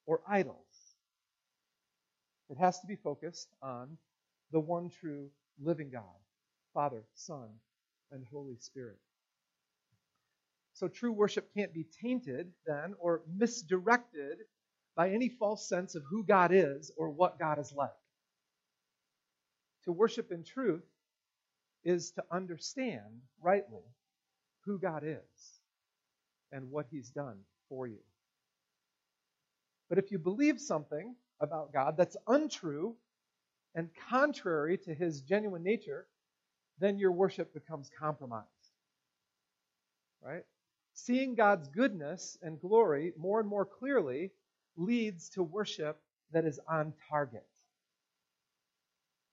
or 0.06 0.22
idols. 0.28 0.58
It 2.50 2.58
has 2.58 2.80
to 2.82 2.88
be 2.88 2.98
focused 2.98 3.48
on 3.62 3.98
the 4.52 4.60
one 4.60 4.90
true 4.90 5.30
living 5.62 5.90
God, 5.92 6.04
Father, 6.74 7.04
Son, 7.14 7.50
and 8.12 8.26
Holy 8.32 8.56
Spirit. 8.58 9.00
So 10.74 10.88
true 10.88 11.12
worship 11.12 11.54
can't 11.54 11.74
be 11.74 11.86
tainted 12.02 12.52
then 12.66 12.96
or 13.00 13.22
misdirected 13.36 14.40
by 14.96 15.10
any 15.10 15.30
false 15.30 15.68
sense 15.68 15.96
of 15.96 16.04
who 16.10 16.24
God 16.24 16.52
is 16.52 16.92
or 16.98 17.10
what 17.10 17.40
God 17.40 17.60
is 17.60 17.74
like. 17.76 17.90
To 19.86 19.92
worship 19.92 20.32
in 20.32 20.44
truth 20.44 20.84
is 21.84 22.12
to 22.12 22.24
understand 22.32 23.22
rightly 23.42 23.84
who 24.66 24.80
God 24.80 25.04
is 25.06 25.60
and 26.52 26.72
what 26.72 26.88
He's 26.90 27.10
done 27.10 27.40
for 27.70 27.88
you. 27.88 28.00
But 29.90 29.98
if 29.98 30.12
you 30.12 30.20
believe 30.20 30.60
something 30.60 31.16
about 31.40 31.74
God 31.74 31.98
that's 31.98 32.18
untrue 32.28 32.96
and 33.76 33.90
contrary 34.10 34.78
to 34.80 34.94
His 34.94 35.22
genuine 35.22 35.64
nature, 35.64 36.08
then 36.80 36.98
your 36.98 37.12
worship 37.12 37.54
becomes 37.54 37.90
compromised. 38.00 38.48
Right? 40.24 40.44
Seeing 40.94 41.36
God's 41.36 41.68
goodness 41.68 42.38
and 42.42 42.62
glory 42.62 43.14
more 43.18 43.40
and 43.40 43.50
more 43.50 43.66
clearly 43.66 44.32
leads 44.78 45.30
to 45.30 45.44
worship 45.44 46.00
that 46.32 46.46
is 46.46 46.60
on 46.70 46.94
target. 47.10 47.46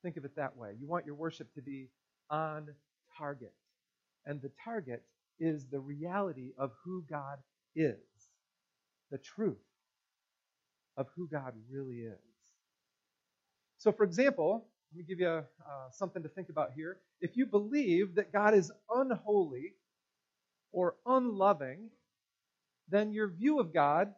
Think 0.02 0.16
of 0.16 0.24
it 0.24 0.36
that 0.36 0.56
way. 0.56 0.74
You 0.80 0.86
want 0.86 1.06
your 1.06 1.14
worship 1.14 1.52
to 1.54 1.62
be 1.62 1.88
on 2.30 2.68
target. 3.16 3.52
And 4.24 4.40
the 4.40 4.50
target 4.64 5.02
is 5.38 5.66
the 5.66 5.80
reality 5.80 6.52
of 6.58 6.72
who 6.84 7.04
God 7.08 7.38
is, 7.74 7.96
the 9.10 9.18
truth 9.18 9.56
of 10.96 11.06
who 11.16 11.28
God 11.28 11.54
really 11.70 12.00
is. 12.00 12.29
So, 13.80 13.92
for 13.92 14.04
example, 14.04 14.66
let 14.92 14.98
me 14.98 15.04
give 15.08 15.20
you 15.20 15.28
uh, 15.28 15.90
something 15.90 16.22
to 16.22 16.28
think 16.28 16.50
about 16.50 16.72
here. 16.76 16.98
If 17.22 17.34
you 17.38 17.46
believe 17.46 18.16
that 18.16 18.30
God 18.30 18.52
is 18.52 18.70
unholy 18.94 19.72
or 20.70 20.96
unloving, 21.06 21.88
then 22.90 23.10
your 23.10 23.28
view 23.28 23.58
of 23.58 23.72
God 23.72 24.12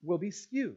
will 0.00 0.18
be 0.18 0.30
skewed, 0.30 0.76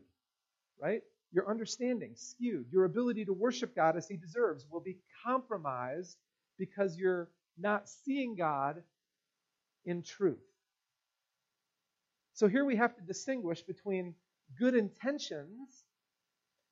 right? 0.81 1.03
Your 1.31 1.47
understanding 1.47 2.13
skewed. 2.15 2.65
Your 2.71 2.85
ability 2.85 3.25
to 3.25 3.33
worship 3.33 3.75
God 3.75 3.95
as 3.95 4.07
He 4.07 4.17
deserves 4.17 4.65
will 4.67 4.79
be 4.79 4.97
compromised 5.23 6.17
because 6.57 6.97
you're 6.97 7.29
not 7.55 7.87
seeing 7.87 8.35
God 8.35 8.81
in 9.85 10.01
truth. 10.01 10.39
So 12.33 12.47
here 12.47 12.65
we 12.65 12.77
have 12.77 12.95
to 12.95 13.03
distinguish 13.03 13.61
between 13.61 14.15
good 14.57 14.73
intentions 14.73 15.83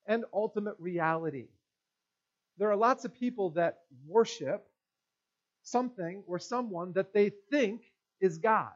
and 0.05 0.25
ultimate 0.33 0.75
reality. 0.79 1.47
There 2.57 2.69
are 2.69 2.75
lots 2.75 3.05
of 3.05 3.13
people 3.13 3.51
that 3.51 3.79
worship 4.07 4.65
something 5.63 6.23
or 6.27 6.39
someone 6.39 6.93
that 6.93 7.13
they 7.13 7.31
think 7.51 7.81
is 8.19 8.37
God. 8.37 8.71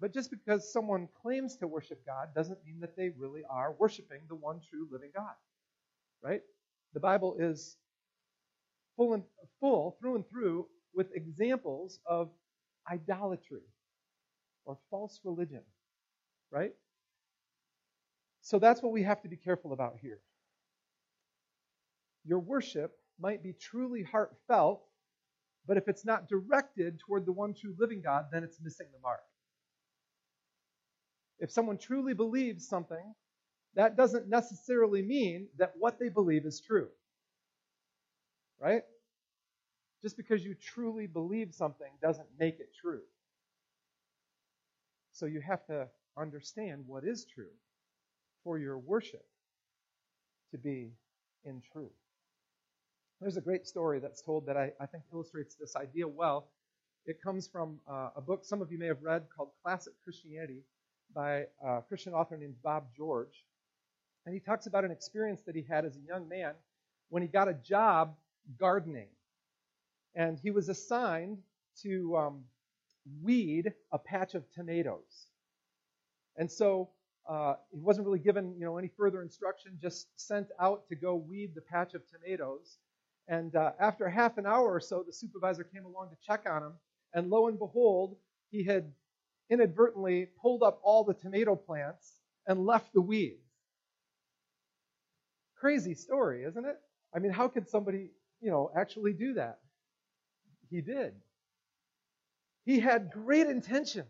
But 0.00 0.14
just 0.14 0.30
because 0.30 0.72
someone 0.72 1.08
claims 1.22 1.56
to 1.56 1.66
worship 1.66 2.06
God 2.06 2.28
doesn't 2.34 2.64
mean 2.64 2.80
that 2.80 2.96
they 2.96 3.10
really 3.18 3.42
are 3.50 3.74
worshiping 3.78 4.20
the 4.28 4.36
one 4.36 4.60
true 4.70 4.86
living 4.90 5.10
God. 5.14 5.34
Right? 6.22 6.42
The 6.94 7.00
Bible 7.00 7.36
is 7.38 7.76
full 8.96 9.14
and 9.14 9.22
full 9.60 9.96
through 10.00 10.16
and 10.16 10.28
through 10.28 10.66
with 10.94 11.08
examples 11.14 11.98
of 12.06 12.30
idolatry 12.90 13.62
or 14.64 14.78
false 14.90 15.20
religion. 15.24 15.62
Right? 16.50 16.72
So 18.48 18.58
that's 18.58 18.82
what 18.82 18.92
we 18.92 19.02
have 19.02 19.20
to 19.20 19.28
be 19.28 19.36
careful 19.36 19.74
about 19.74 19.98
here. 20.00 20.20
Your 22.24 22.38
worship 22.38 22.96
might 23.20 23.42
be 23.42 23.52
truly 23.52 24.02
heartfelt, 24.02 24.82
but 25.66 25.76
if 25.76 25.86
it's 25.86 26.06
not 26.06 26.30
directed 26.30 26.98
toward 26.98 27.26
the 27.26 27.32
one 27.32 27.52
true 27.52 27.76
living 27.78 28.00
God, 28.00 28.28
then 28.32 28.44
it's 28.44 28.58
missing 28.62 28.86
the 28.90 29.00
mark. 29.00 29.20
If 31.38 31.50
someone 31.50 31.76
truly 31.76 32.14
believes 32.14 32.66
something, 32.66 33.14
that 33.74 33.98
doesn't 33.98 34.30
necessarily 34.30 35.02
mean 35.02 35.48
that 35.58 35.74
what 35.78 35.98
they 35.98 36.08
believe 36.08 36.46
is 36.46 36.58
true. 36.58 36.88
Right? 38.58 38.84
Just 40.00 40.16
because 40.16 40.42
you 40.42 40.54
truly 40.54 41.06
believe 41.06 41.52
something 41.52 41.92
doesn't 42.00 42.28
make 42.40 42.60
it 42.60 42.70
true. 42.80 43.02
So 45.12 45.26
you 45.26 45.42
have 45.42 45.66
to 45.66 45.88
understand 46.16 46.84
what 46.86 47.04
is 47.04 47.26
true 47.26 47.52
for 48.48 48.58
your 48.58 48.78
worship 48.78 49.26
to 50.50 50.56
be 50.56 50.90
in 51.44 51.60
truth. 51.70 51.92
There's 53.20 53.36
a 53.36 53.42
great 53.42 53.66
story 53.66 53.98
that's 53.98 54.22
told 54.22 54.46
that 54.46 54.56
I, 54.56 54.72
I 54.80 54.86
think 54.86 55.04
illustrates 55.12 55.54
this 55.54 55.76
idea 55.76 56.08
well. 56.08 56.48
It 57.04 57.20
comes 57.22 57.46
from 57.46 57.78
uh, 57.86 58.08
a 58.16 58.22
book 58.22 58.46
some 58.46 58.62
of 58.62 58.72
you 58.72 58.78
may 58.78 58.86
have 58.86 59.02
read 59.02 59.24
called 59.36 59.50
Classic 59.62 59.92
Christianity 60.02 60.62
by 61.14 61.44
a 61.62 61.82
Christian 61.88 62.14
author 62.14 62.38
named 62.38 62.54
Bob 62.64 62.84
George. 62.96 63.44
And 64.24 64.32
he 64.32 64.40
talks 64.40 64.64
about 64.64 64.82
an 64.82 64.92
experience 64.92 65.42
that 65.44 65.54
he 65.54 65.66
had 65.68 65.84
as 65.84 65.96
a 65.96 66.08
young 66.08 66.26
man 66.26 66.54
when 67.10 67.20
he 67.20 67.28
got 67.28 67.48
a 67.48 67.54
job 67.54 68.14
gardening. 68.58 69.08
And 70.14 70.38
he 70.42 70.50
was 70.50 70.70
assigned 70.70 71.36
to 71.82 72.16
um, 72.16 72.44
weed 73.22 73.74
a 73.92 73.98
patch 73.98 74.34
of 74.34 74.50
tomatoes. 74.52 75.26
And 76.38 76.50
so 76.50 76.88
uh, 77.28 77.54
he 77.70 77.80
wasn't 77.80 78.06
really 78.06 78.18
given 78.18 78.54
you 78.58 78.64
know 78.64 78.78
any 78.78 78.90
further 78.96 79.22
instruction, 79.22 79.78
just 79.80 80.08
sent 80.16 80.48
out 80.60 80.88
to 80.88 80.96
go 80.96 81.14
weed 81.14 81.52
the 81.54 81.60
patch 81.60 81.94
of 81.94 82.02
tomatoes. 82.10 82.78
And 83.28 83.54
uh, 83.54 83.72
after 83.78 84.08
half 84.08 84.38
an 84.38 84.46
hour 84.46 84.72
or 84.72 84.80
so, 84.80 85.04
the 85.06 85.12
supervisor 85.12 85.62
came 85.62 85.84
along 85.84 86.08
to 86.08 86.16
check 86.26 86.44
on 86.50 86.62
him, 86.62 86.72
and 87.12 87.28
lo 87.28 87.48
and 87.48 87.58
behold, 87.58 88.16
he 88.50 88.64
had 88.64 88.90
inadvertently 89.50 90.28
pulled 90.40 90.62
up 90.62 90.80
all 90.82 91.04
the 91.04 91.14
tomato 91.14 91.54
plants 91.54 92.20
and 92.46 92.64
left 92.64 92.92
the 92.94 93.00
weeds. 93.02 93.44
Crazy 95.60 95.94
story, 95.94 96.44
isn't 96.44 96.64
it? 96.64 96.76
I 97.14 97.18
mean, 97.18 97.32
how 97.32 97.48
could 97.48 97.68
somebody, 97.68 98.10
you 98.40 98.50
know, 98.50 98.70
actually 98.74 99.12
do 99.12 99.34
that? 99.34 99.58
He 100.70 100.80
did. 100.80 101.14
He 102.64 102.80
had 102.80 103.10
great 103.10 103.46
intentions. 103.46 104.06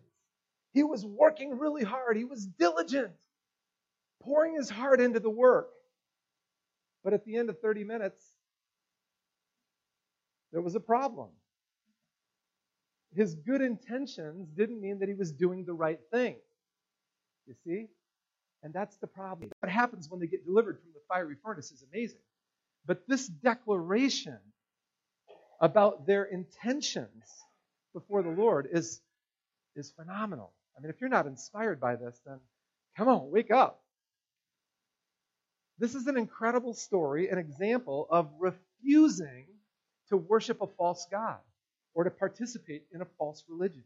He 0.75 0.85
was 0.85 1.05
working 1.05 1.59
really 1.59 1.85
hard. 1.85 2.17
He 2.17 2.25
was 2.25 2.47
diligent. 2.47 3.13
pouring 4.23 4.55
his 4.57 4.71
heart 4.71 5.01
into 5.01 5.21
the 5.21 5.31
work. 5.31 5.71
But 7.05 7.15
at 7.15 7.25
the 7.25 7.37
end 7.37 7.51
of 7.51 7.61
30 7.61 7.85
minutes, 7.85 8.25
there 10.53 10.63
was 10.63 10.75
a 10.75 10.81
problem. 10.81 11.31
His 13.15 13.35
good 13.35 13.63
intentions 13.63 14.49
didn't 14.57 14.81
mean 14.81 15.01
that 15.01 15.09
he 15.09 15.15
was 15.15 15.33
doing 15.33 15.65
the 15.65 15.75
right 15.75 16.01
thing. 16.13 16.37
You 17.47 17.55
see? 17.67 17.87
And 18.63 18.75
that's 18.75 18.97
the 18.99 19.09
problem. 19.09 19.51
What 19.61 19.73
happens 19.73 20.09
when 20.11 20.21
they 20.21 20.29
get 20.29 20.45
delivered 20.47 20.79
from 20.81 20.93
the 20.95 21.01
fiery 21.09 21.37
furnace 21.45 21.73
is 21.73 21.85
amazing. 21.93 22.21
But 22.87 23.09
this 23.09 23.29
declaration 23.29 24.39
about 25.61 26.07
their 26.07 26.25
intentions 26.25 27.25
before 27.95 28.23
the 28.23 28.31
Lord 28.31 28.69
is, 28.73 29.01
is 29.77 29.93
phenomenal. 29.93 30.53
I 30.79 30.81
mean, 30.81 30.91
if 30.91 31.01
you're 31.01 31.11
not 31.11 31.27
inspired 31.27 31.81
by 31.81 31.97
this, 31.97 32.21
then 32.25 32.39
come 32.97 33.09
on, 33.09 33.31
wake 33.33 33.51
up. 33.51 33.83
This 35.79 35.95
is 35.95 36.07
an 36.07 36.17
incredible 36.17 36.75
story, 36.75 37.29
an 37.29 37.39
example 37.39 38.07
of 38.11 38.31
refusing 38.39 39.47
to 40.09 40.17
worship 40.17 40.63
a 40.63 40.67
false 40.67 41.07
God 41.11 41.39
or 41.95 42.05
to 42.05 42.11
participate 42.11 42.85
in 42.93 43.03
a 43.03 43.07
false 43.19 43.45
religion. 43.49 43.83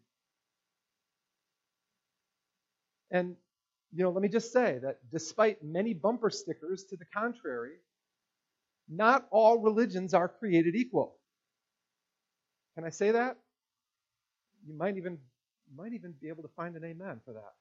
And, 3.10 3.36
you 3.92 4.02
know, 4.02 4.10
let 4.10 4.22
me 4.22 4.28
just 4.28 4.52
say 4.52 4.78
that 4.82 4.98
despite 5.10 5.62
many 5.62 5.94
bumper 5.94 6.30
stickers 6.30 6.84
to 6.90 6.96
the 6.96 7.04
contrary, 7.14 7.76
not 8.88 9.26
all 9.30 9.60
religions 9.60 10.12
are 10.12 10.28
created 10.28 10.74
equal. 10.74 11.16
Can 12.74 12.84
I 12.84 12.90
say 12.90 13.12
that? 13.12 13.38
You 14.66 14.76
might 14.76 14.96
even 14.96 15.18
might 15.76 15.92
even 15.92 16.14
be 16.20 16.28
able 16.28 16.42
to 16.42 16.50
find 16.56 16.76
an 16.76 16.84
amen 16.84 17.20
for 17.24 17.32
that. 17.34 17.52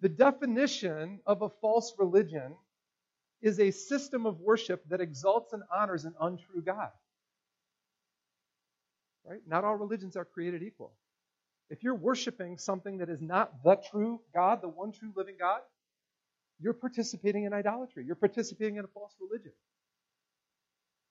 The 0.00 0.08
definition 0.08 1.20
of 1.26 1.42
a 1.42 1.48
false 1.48 1.94
religion 1.98 2.54
is 3.42 3.60
a 3.60 3.70
system 3.70 4.26
of 4.26 4.40
worship 4.40 4.82
that 4.88 5.00
exalts 5.00 5.52
and 5.52 5.62
honors 5.74 6.04
an 6.04 6.14
untrue 6.20 6.62
God. 6.62 6.90
Right? 9.24 9.40
Not 9.46 9.64
all 9.64 9.76
religions 9.76 10.16
are 10.16 10.24
created 10.24 10.62
equal. 10.62 10.92
If 11.68 11.82
you're 11.82 11.94
worshiping 11.94 12.58
something 12.58 12.98
that 12.98 13.08
is 13.08 13.20
not 13.20 13.62
the 13.64 13.76
true 13.90 14.20
God, 14.32 14.62
the 14.62 14.68
one 14.68 14.92
true 14.92 15.12
living 15.16 15.36
God, 15.38 15.60
you're 16.60 16.72
participating 16.72 17.44
in 17.44 17.52
idolatry. 17.52 18.04
You're 18.06 18.14
participating 18.14 18.76
in 18.76 18.84
a 18.84 18.88
false 18.88 19.14
religion. 19.20 19.52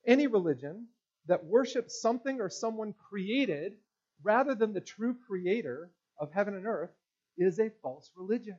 Any 0.07 0.27
religion 0.27 0.87
that 1.27 1.43
worships 1.43 2.01
something 2.01 2.39
or 2.39 2.49
someone 2.49 2.93
created 3.09 3.73
rather 4.23 4.55
than 4.55 4.73
the 4.73 4.81
true 4.81 5.15
creator 5.27 5.91
of 6.19 6.31
heaven 6.31 6.55
and 6.55 6.65
earth 6.65 6.91
is 7.37 7.59
a 7.59 7.69
false 7.81 8.11
religion. 8.15 8.57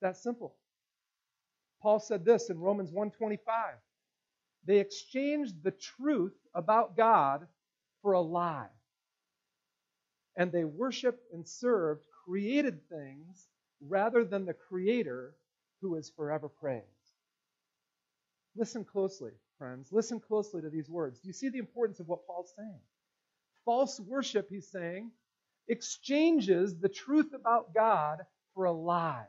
That 0.00 0.16
simple. 0.16 0.56
Paul 1.80 2.00
said 2.00 2.24
this 2.24 2.50
in 2.50 2.58
Romans 2.58 2.90
1:25. 2.90 3.80
They 4.64 4.78
exchanged 4.80 5.62
the 5.62 5.70
truth 5.70 6.36
about 6.54 6.96
God 6.96 7.46
for 8.02 8.12
a 8.12 8.20
lie. 8.20 8.70
And 10.36 10.52
they 10.52 10.64
worshiped 10.64 11.32
and 11.32 11.46
served 11.48 12.04
created 12.24 12.88
things 12.88 13.48
rather 13.80 14.24
than 14.24 14.44
the 14.44 14.54
creator 14.54 15.34
who 15.80 15.94
is 15.96 16.10
forever 16.10 16.48
praised. 16.48 16.84
Listen 18.56 18.84
closely, 18.84 19.32
friends. 19.58 19.92
Listen 19.92 20.18
closely 20.18 20.62
to 20.62 20.70
these 20.70 20.88
words. 20.90 21.20
Do 21.20 21.28
you 21.28 21.32
see 21.32 21.48
the 21.48 21.58
importance 21.58 22.00
of 22.00 22.08
what 22.08 22.26
Paul's 22.26 22.52
saying? 22.56 22.80
False 23.66 24.00
worship, 24.00 24.48
he's 24.48 24.70
saying, 24.70 25.10
exchanges 25.68 26.78
the 26.78 26.88
truth 26.88 27.34
about 27.34 27.74
God 27.74 28.20
for 28.54 28.64
a 28.64 28.72
lie. 28.72 29.26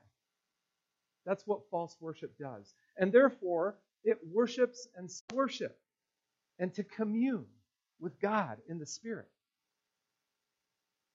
That's 1.26 1.46
what 1.46 1.70
false 1.70 1.98
worship 2.00 2.38
does. 2.40 2.74
And 2.98 3.12
therefore, 3.12 3.76
it 4.06 4.20
worships 4.32 4.88
and 4.96 5.10
worship 5.34 5.78
and 6.60 6.74
to 6.76 6.84
commune 6.84 7.48
with 8.00 8.20
God 8.22 8.60
in 8.70 8.80
the 8.80 8.86
Spirit. 8.86 9.28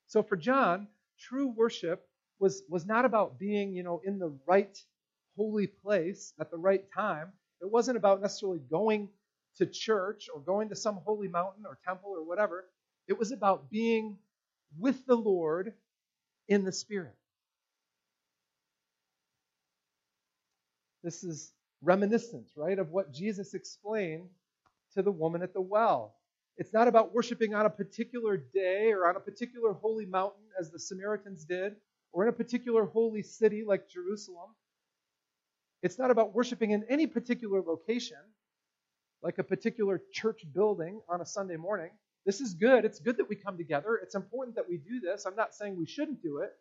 So 0.09 0.23
for 0.23 0.37
John, 0.37 0.89
true 1.19 1.47
worship 1.47 2.07
was, 2.39 2.63
was 2.69 2.85
not 2.85 3.05
about 3.05 3.39
being, 3.39 3.75
you 3.75 3.83
know, 3.83 4.03
in 4.05 4.19
the 4.19 4.37
right 4.47 4.77
holy 5.37 5.69
place 5.69 6.35
at 6.39 6.51
the 6.51 6.59
right 6.59 6.85
time. 6.95 7.33
It 7.63 7.71
wasn't 7.71 7.97
about 7.97 8.21
necessarily 8.21 8.59
going 8.59 9.09
to 9.57 9.67
church 9.67 10.29
or 10.35 10.41
going 10.41 10.69
to 10.71 10.77
some 10.77 10.97
holy 11.05 11.29
mountain 11.29 11.65
or 11.67 11.79
temple 11.87 12.11
or 12.11 12.27
whatever. 12.27 12.67
It 13.09 13.19
was 13.19 13.33
about 13.33 13.71
being 13.71 14.19
with 14.79 15.07
the 15.07 15.17
Lord 15.17 15.75
in 16.49 16.65
the 16.65 16.73
Spirit. 16.73 17.15
This 21.03 21.25
is 21.25 21.53
reminiscent, 21.83 22.47
right, 22.57 22.79
of 22.79 22.91
what 22.91 23.13
Jesus 23.13 23.55
explained 23.55 24.29
to 24.95 25.03
the 25.03 25.11
woman 25.11 25.43
at 25.43 25.53
the 25.53 25.61
well. 25.61 26.15
It's 26.57 26.73
not 26.73 26.87
about 26.87 27.15
worshiping 27.15 27.55
on 27.55 27.67
a 27.67 27.71
particular 27.71 28.37
day 28.37 28.93
or 28.93 29.09
on 29.09 29.17
a 29.17 29.21
particular 29.21 29.73
holy 29.73 30.07
mountain 30.07 30.45
as 30.59 30.71
the 30.71 30.79
Samaritans 30.79 31.45
did, 31.45 31.75
or 32.13 32.23
in 32.23 32.29
a 32.29 32.33
particular 32.33 32.85
holy 32.85 33.23
city 33.23 33.65
like 33.67 33.89
Jerusalem. 33.89 34.51
It's 35.83 35.99
not 35.99 36.11
about 36.11 36.35
worshiping 36.35 36.71
in 36.71 36.85
any 36.89 37.07
particular 37.07 37.61
location, 37.61 38.19
like 39.23 39.39
a 39.39 39.43
particular 39.43 40.01
church 40.13 40.43
building 40.55 41.01
on 41.09 41.21
a 41.21 41.27
Sunday 41.27 41.57
morning. 41.57 41.91
This 42.25 42.41
is 42.41 42.55
good. 42.55 42.85
It's 42.85 43.01
good 43.01 43.17
that 43.19 43.29
we 43.29 43.37
come 43.37 43.57
together. 43.57 43.99
It's 44.03 44.15
important 44.15 44.57
that 44.57 44.69
we 44.69 44.77
do 44.77 45.01
this. 45.01 45.27
I'm 45.27 45.37
not 45.37 45.55
saying 45.55 45.77
we 45.77 45.87
shouldn't 45.87 46.23
do 46.23 46.39
it. 46.39 46.53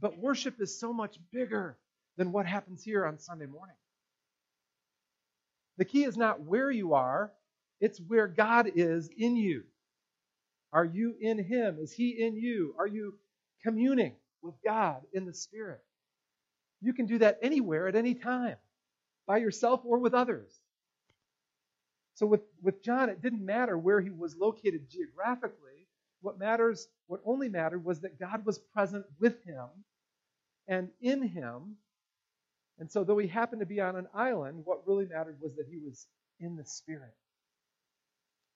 But 0.00 0.18
worship 0.18 0.60
is 0.60 0.78
so 0.78 0.92
much 0.92 1.18
bigger 1.32 1.76
than 2.16 2.32
what 2.32 2.46
happens 2.46 2.82
here 2.82 3.06
on 3.06 3.18
Sunday 3.18 3.46
morning. 3.46 3.76
The 5.78 5.84
key 5.84 6.04
is 6.04 6.16
not 6.16 6.42
where 6.42 6.70
you 6.70 6.94
are, 6.94 7.32
it's 7.80 8.00
where 8.00 8.26
God 8.26 8.70
is 8.74 9.10
in 9.16 9.36
you. 9.36 9.64
Are 10.72 10.84
you 10.84 11.14
in 11.20 11.42
Him? 11.42 11.78
Is 11.80 11.92
He 11.92 12.10
in 12.10 12.36
you? 12.36 12.74
Are 12.78 12.86
you 12.86 13.14
communing 13.62 14.14
with 14.42 14.54
God 14.64 15.02
in 15.12 15.26
the 15.26 15.34
Spirit? 15.34 15.80
You 16.80 16.92
can 16.92 17.06
do 17.06 17.18
that 17.18 17.38
anywhere 17.42 17.88
at 17.88 17.96
any 17.96 18.14
time, 18.14 18.56
by 19.26 19.38
yourself 19.38 19.80
or 19.84 19.98
with 19.98 20.14
others. 20.14 20.50
So 22.16 22.26
with, 22.26 22.40
with 22.62 22.82
John, 22.82 23.10
it 23.10 23.20
didn't 23.20 23.44
matter 23.44 23.76
where 23.76 24.00
he 24.00 24.08
was 24.10 24.36
located 24.36 24.88
geographically. 24.90 25.86
What 26.22 26.38
matters, 26.38 26.88
what 27.08 27.20
only 27.26 27.50
mattered 27.50 27.84
was 27.84 28.00
that 28.00 28.18
God 28.18 28.46
was 28.46 28.58
present 28.58 29.04
with 29.20 29.44
him 29.44 29.68
and 30.66 30.88
in 31.02 31.22
him. 31.22 31.76
And 32.78 32.90
so 32.90 33.04
though 33.04 33.18
he 33.18 33.28
happened 33.28 33.60
to 33.60 33.66
be 33.66 33.80
on 33.80 33.96
an 33.96 34.08
island, 34.14 34.62
what 34.64 34.86
really 34.86 35.04
mattered 35.04 35.36
was 35.42 35.56
that 35.56 35.66
he 35.70 35.76
was 35.76 36.06
in 36.40 36.56
the 36.56 36.64
Spirit. 36.64 37.14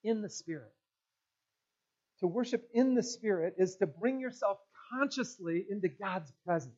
In 0.02 0.22
the 0.22 0.30
Spirit. 0.30 0.72
To 2.20 2.26
worship 2.26 2.66
in 2.72 2.94
the 2.94 3.02
Spirit 3.02 3.56
is 3.58 3.76
to 3.76 3.86
bring 3.86 4.20
yourself 4.20 4.56
consciously 4.90 5.66
into 5.68 5.88
God's 5.88 6.32
presence. 6.46 6.74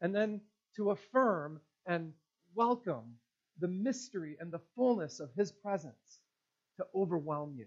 And 0.00 0.12
then 0.12 0.40
to 0.74 0.90
affirm 0.90 1.60
and 1.86 2.12
welcome 2.56 3.14
the 3.58 3.68
mystery 3.68 4.36
and 4.40 4.52
the 4.52 4.60
fullness 4.74 5.20
of 5.20 5.30
His 5.36 5.52
presence 5.52 6.20
to 6.76 6.86
overwhelm 6.94 7.54
you. 7.56 7.66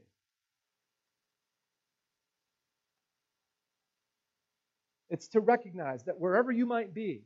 It's 5.10 5.28
to 5.30 5.40
recognize 5.40 6.04
that 6.04 6.20
wherever 6.20 6.52
you 6.52 6.66
might 6.66 6.94
be, 6.94 7.24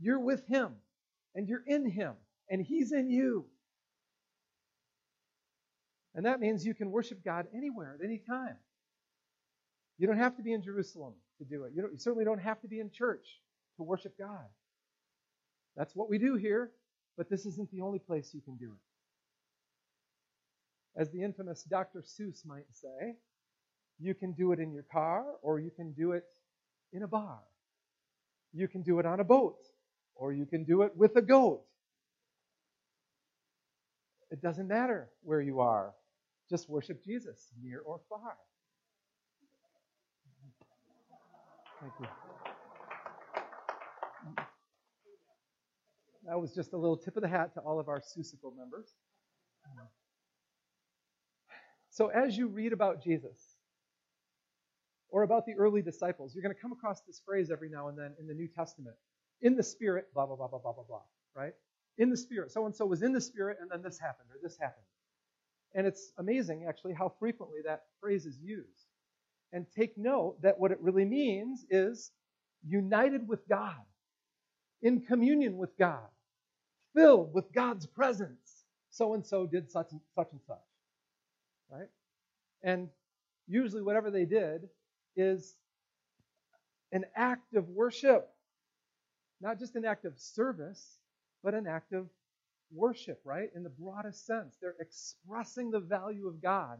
you're 0.00 0.18
with 0.18 0.46
Him 0.48 0.72
and 1.34 1.48
you're 1.48 1.62
in 1.66 1.88
Him 1.88 2.14
and 2.50 2.60
He's 2.60 2.92
in 2.92 3.08
you. 3.08 3.46
And 6.14 6.26
that 6.26 6.40
means 6.40 6.66
you 6.66 6.74
can 6.74 6.90
worship 6.90 7.24
God 7.24 7.46
anywhere 7.54 7.96
at 7.98 8.04
any 8.04 8.18
time. 8.18 8.56
You 9.98 10.06
don't 10.06 10.18
have 10.18 10.36
to 10.36 10.42
be 10.42 10.52
in 10.52 10.62
Jerusalem 10.62 11.14
to 11.38 11.44
do 11.44 11.64
it. 11.64 11.72
You, 11.74 11.88
you 11.92 11.98
certainly 11.98 12.24
don't 12.24 12.40
have 12.40 12.60
to 12.62 12.68
be 12.68 12.80
in 12.80 12.90
church 12.90 13.40
to 13.76 13.82
worship 13.82 14.18
God. 14.18 14.46
That's 15.76 15.94
what 15.94 16.10
we 16.10 16.18
do 16.18 16.34
here. 16.34 16.70
But 17.16 17.28
this 17.28 17.46
isn't 17.46 17.70
the 17.70 17.82
only 17.82 17.98
place 17.98 18.30
you 18.32 18.40
can 18.40 18.56
do 18.56 18.72
it. 18.72 18.90
As 21.00 21.10
the 21.10 21.22
infamous 21.22 21.62
Dr. 21.62 22.02
Seuss 22.02 22.44
might 22.44 22.66
say, 22.70 23.16
you 23.98 24.14
can 24.14 24.32
do 24.32 24.52
it 24.52 24.58
in 24.58 24.72
your 24.72 24.82
car 24.82 25.24
or 25.42 25.60
you 25.60 25.70
can 25.70 25.92
do 25.92 26.12
it 26.12 26.24
in 26.92 27.02
a 27.02 27.08
bar. 27.08 27.38
You 28.52 28.68
can 28.68 28.82
do 28.82 28.98
it 28.98 29.06
on 29.06 29.20
a 29.20 29.24
boat 29.24 29.58
or 30.14 30.32
you 30.32 30.44
can 30.44 30.64
do 30.64 30.82
it 30.82 30.96
with 30.96 31.16
a 31.16 31.22
goat. 31.22 31.62
It 34.30 34.42
doesn't 34.42 34.68
matter 34.68 35.08
where 35.22 35.40
you 35.40 35.60
are. 35.60 35.94
Just 36.50 36.68
worship 36.68 37.04
Jesus, 37.04 37.48
near 37.62 37.80
or 37.80 38.00
far. 38.08 38.36
Thank 41.80 41.92
you. 42.00 42.41
That 46.26 46.40
was 46.40 46.54
just 46.54 46.72
a 46.72 46.76
little 46.76 46.96
tip 46.96 47.16
of 47.16 47.22
the 47.22 47.28
hat 47.28 47.54
to 47.54 47.60
all 47.60 47.80
of 47.80 47.88
our 47.88 48.00
Seussical 48.00 48.56
members. 48.56 48.92
So, 51.90 52.08
as 52.08 52.36
you 52.38 52.48
read 52.48 52.72
about 52.72 53.02
Jesus 53.02 53.56
or 55.10 55.24
about 55.24 55.44
the 55.44 55.54
early 55.54 55.82
disciples, 55.82 56.34
you're 56.34 56.42
going 56.42 56.54
to 56.54 56.60
come 56.60 56.72
across 56.72 57.02
this 57.02 57.20
phrase 57.24 57.50
every 57.50 57.68
now 57.68 57.88
and 57.88 57.98
then 57.98 58.14
in 58.18 58.26
the 58.26 58.34
New 58.34 58.48
Testament 58.48 58.96
in 59.42 59.56
the 59.56 59.62
Spirit, 59.62 60.06
blah, 60.14 60.24
blah, 60.24 60.36
blah, 60.36 60.46
blah, 60.46 60.60
blah, 60.60 60.72
blah, 60.72 60.84
blah, 60.84 61.02
right? 61.34 61.52
In 61.98 62.08
the 62.08 62.16
Spirit. 62.16 62.52
So 62.52 62.64
and 62.64 62.74
so 62.74 62.86
was 62.86 63.02
in 63.02 63.12
the 63.12 63.20
Spirit, 63.20 63.58
and 63.60 63.70
then 63.70 63.82
this 63.82 63.98
happened, 63.98 64.28
or 64.30 64.38
this 64.42 64.56
happened. 64.58 64.86
And 65.74 65.86
it's 65.86 66.12
amazing, 66.18 66.66
actually, 66.68 66.94
how 66.94 67.12
frequently 67.18 67.58
that 67.64 67.82
phrase 68.00 68.24
is 68.24 68.38
used. 68.40 68.86
And 69.52 69.66
take 69.76 69.98
note 69.98 70.40
that 70.42 70.58
what 70.58 70.70
it 70.70 70.80
really 70.80 71.04
means 71.04 71.66
is 71.68 72.10
united 72.66 73.28
with 73.28 73.46
God, 73.48 73.74
in 74.82 75.00
communion 75.00 75.56
with 75.56 75.76
God, 75.78 76.08
filled 76.94 77.32
with 77.32 77.52
God's 77.52 77.86
presence. 77.86 78.64
So 78.90 79.14
and 79.14 79.24
so 79.24 79.46
did 79.46 79.70
such 79.70 79.92
and 79.92 80.00
such 80.14 80.28
and 80.32 80.40
such. 80.46 80.58
Right? 81.70 81.88
And 82.62 82.88
usually, 83.48 83.82
whatever 83.82 84.10
they 84.10 84.24
did 84.24 84.68
is 85.16 85.54
an 86.92 87.04
act 87.16 87.54
of 87.54 87.68
worship, 87.68 88.28
not 89.40 89.58
just 89.58 89.76
an 89.76 89.84
act 89.84 90.04
of 90.04 90.18
service, 90.18 90.98
but 91.42 91.54
an 91.54 91.66
act 91.66 91.92
of 91.92 92.06
worship, 92.72 93.20
right? 93.24 93.48
In 93.54 93.62
the 93.62 93.70
broadest 93.70 94.26
sense. 94.26 94.56
They're 94.60 94.76
expressing 94.80 95.70
the 95.70 95.80
value 95.80 96.28
of 96.28 96.42
God 96.42 96.78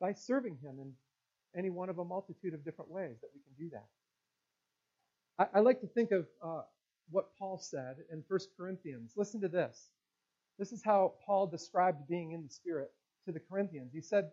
by 0.00 0.12
serving 0.12 0.58
Him 0.62 0.78
in 0.80 0.92
any 1.56 1.70
one 1.70 1.88
of 1.88 1.98
a 1.98 2.04
multitude 2.04 2.54
of 2.54 2.64
different 2.64 2.90
ways 2.90 3.16
that 3.20 3.30
we 3.34 3.40
can 3.40 3.64
do 3.66 3.70
that. 3.70 3.86
I, 5.54 5.60
like 5.60 5.80
to 5.82 5.86
think 5.86 6.10
of 6.10 6.26
uh, 6.42 6.62
what 7.10 7.36
Paul 7.38 7.58
said 7.58 7.96
in 8.12 8.22
1 8.28 8.40
Corinthians. 8.56 9.12
Listen 9.16 9.40
to 9.40 9.48
this. 9.48 9.90
This 10.58 10.72
is 10.72 10.82
how 10.82 11.14
Paul 11.24 11.46
described 11.46 12.08
being 12.08 12.32
in 12.32 12.42
the 12.42 12.48
Spirit 12.48 12.90
to 13.26 13.32
the 13.32 13.40
Corinthians. 13.40 13.92
He 13.92 14.00
said, 14.00 14.30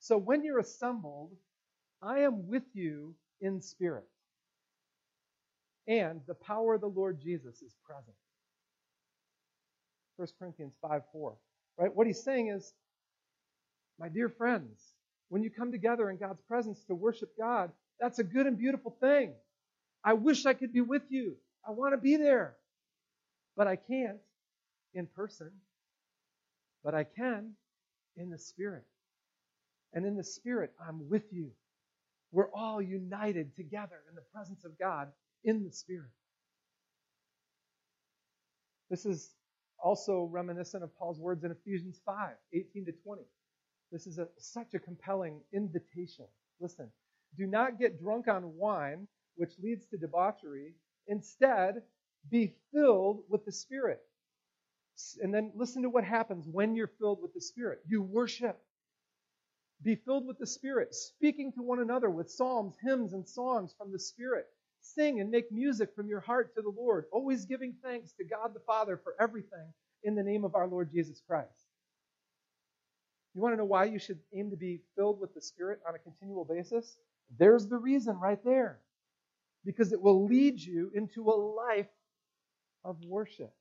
So 0.00 0.18
when 0.18 0.44
you're 0.44 0.58
assembled, 0.58 1.30
I 2.02 2.20
am 2.20 2.48
with 2.48 2.64
you 2.74 3.14
in 3.40 3.60
spirit, 3.60 4.08
and 5.86 6.20
the 6.26 6.34
power 6.34 6.74
of 6.74 6.80
the 6.80 6.88
Lord 6.88 7.20
Jesus 7.20 7.62
is 7.62 7.74
present. 7.84 8.16
1 10.16 10.28
Corinthians 10.38 10.74
5 10.82 11.02
4. 11.12 11.36
Right? 11.78 11.94
What 11.94 12.06
he's 12.06 12.22
saying 12.22 12.48
is, 12.48 12.72
my 13.98 14.08
dear 14.08 14.28
friends, 14.28 14.80
when 15.28 15.42
you 15.42 15.50
come 15.50 15.70
together 15.70 16.10
in 16.10 16.16
God's 16.16 16.42
presence 16.42 16.82
to 16.84 16.94
worship 16.94 17.30
God, 17.38 17.70
that's 18.00 18.18
a 18.18 18.24
good 18.24 18.46
and 18.46 18.58
beautiful 18.58 18.96
thing. 19.00 19.32
I 20.04 20.14
wish 20.14 20.46
I 20.46 20.54
could 20.54 20.72
be 20.72 20.80
with 20.80 21.02
you. 21.08 21.36
I 21.68 21.72
want 21.72 21.92
to 21.92 21.98
be 21.98 22.16
there. 22.16 22.56
But 23.56 23.66
I 23.66 23.76
can't 23.76 24.18
in 24.94 25.06
person. 25.06 25.50
But 26.82 26.94
I 26.94 27.04
can 27.04 27.52
in 28.16 28.30
the 28.30 28.38
Spirit. 28.38 28.84
And 29.92 30.06
in 30.06 30.16
the 30.16 30.24
Spirit, 30.24 30.72
I'm 30.80 31.08
with 31.08 31.24
you. 31.30 31.50
We're 32.32 32.52
all 32.52 32.80
united 32.80 33.54
together 33.56 34.00
in 34.08 34.14
the 34.14 34.22
presence 34.32 34.64
of 34.64 34.78
God 34.78 35.08
in 35.44 35.64
the 35.64 35.72
Spirit. 35.72 36.10
This 38.90 39.04
is 39.06 39.34
also 39.82 40.28
reminiscent 40.30 40.82
of 40.82 40.96
Paul's 40.98 41.20
words 41.20 41.44
in 41.44 41.50
Ephesians 41.50 42.00
5 42.04 42.30
18 42.52 42.86
to 42.86 42.92
20. 42.92 43.22
This 43.92 44.06
is 44.06 44.18
a, 44.18 44.28
such 44.38 44.74
a 44.74 44.78
compelling 44.78 45.40
invitation. 45.52 46.26
Listen, 46.60 46.90
do 47.36 47.46
not 47.46 47.78
get 47.78 48.00
drunk 48.00 48.28
on 48.28 48.56
wine, 48.56 49.06
which 49.36 49.52
leads 49.62 49.86
to 49.86 49.96
debauchery. 49.96 50.74
Instead, 51.08 51.82
be 52.30 52.54
filled 52.72 53.22
with 53.28 53.44
the 53.44 53.52
Spirit. 53.52 54.00
And 55.22 55.32
then 55.32 55.52
listen 55.54 55.82
to 55.82 55.90
what 55.90 56.04
happens 56.04 56.46
when 56.46 56.74
you're 56.74 56.90
filled 56.98 57.22
with 57.22 57.32
the 57.32 57.40
Spirit. 57.40 57.80
You 57.86 58.02
worship. 58.02 58.60
Be 59.82 59.94
filled 59.94 60.26
with 60.26 60.38
the 60.38 60.46
Spirit, 60.46 60.94
speaking 60.94 61.52
to 61.52 61.62
one 61.62 61.78
another 61.78 62.10
with 62.10 62.30
psalms, 62.30 62.74
hymns, 62.82 63.12
and 63.12 63.26
songs 63.28 63.74
from 63.78 63.92
the 63.92 63.98
Spirit. 63.98 64.46
Sing 64.80 65.20
and 65.20 65.30
make 65.30 65.50
music 65.52 65.94
from 65.94 66.08
your 66.08 66.20
heart 66.20 66.54
to 66.54 66.62
the 66.62 66.72
Lord, 66.76 67.06
always 67.12 67.44
giving 67.46 67.74
thanks 67.82 68.12
to 68.12 68.24
God 68.24 68.54
the 68.54 68.60
Father 68.60 68.96
for 68.96 69.14
everything 69.20 69.72
in 70.02 70.14
the 70.14 70.22
name 70.22 70.44
of 70.44 70.54
our 70.54 70.66
Lord 70.66 70.90
Jesus 70.90 71.22
Christ. 71.26 71.66
You 73.34 73.40
want 73.40 73.52
to 73.52 73.58
know 73.58 73.64
why 73.64 73.84
you 73.84 73.98
should 73.98 74.18
aim 74.34 74.50
to 74.50 74.56
be 74.56 74.80
filled 74.96 75.20
with 75.20 75.34
the 75.34 75.40
Spirit 75.40 75.80
on 75.86 75.94
a 75.94 75.98
continual 75.98 76.44
basis? 76.44 76.96
There's 77.38 77.66
the 77.66 77.76
reason 77.76 78.18
right 78.18 78.42
there. 78.44 78.80
Because 79.64 79.92
it 79.92 80.00
will 80.00 80.26
lead 80.26 80.60
you 80.60 80.90
into 80.94 81.28
a 81.30 81.36
life 81.36 81.88
of 82.84 82.96
worship. 83.04 83.52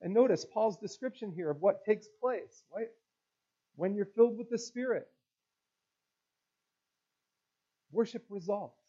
And 0.00 0.14
notice 0.14 0.44
Paul's 0.44 0.78
description 0.78 1.32
here 1.32 1.50
of 1.50 1.60
what 1.60 1.84
takes 1.84 2.06
place, 2.20 2.64
right? 2.74 2.88
When 3.76 3.94
you're 3.94 4.06
filled 4.06 4.38
with 4.38 4.48
the 4.50 4.58
Spirit, 4.58 5.06
worship 7.92 8.24
results. 8.28 8.80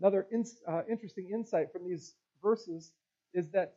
Another 0.00 0.26
in, 0.30 0.44
uh, 0.66 0.82
interesting 0.90 1.30
insight 1.32 1.72
from 1.72 1.84
these 1.84 2.14
verses 2.42 2.92
is 3.32 3.48
that 3.50 3.74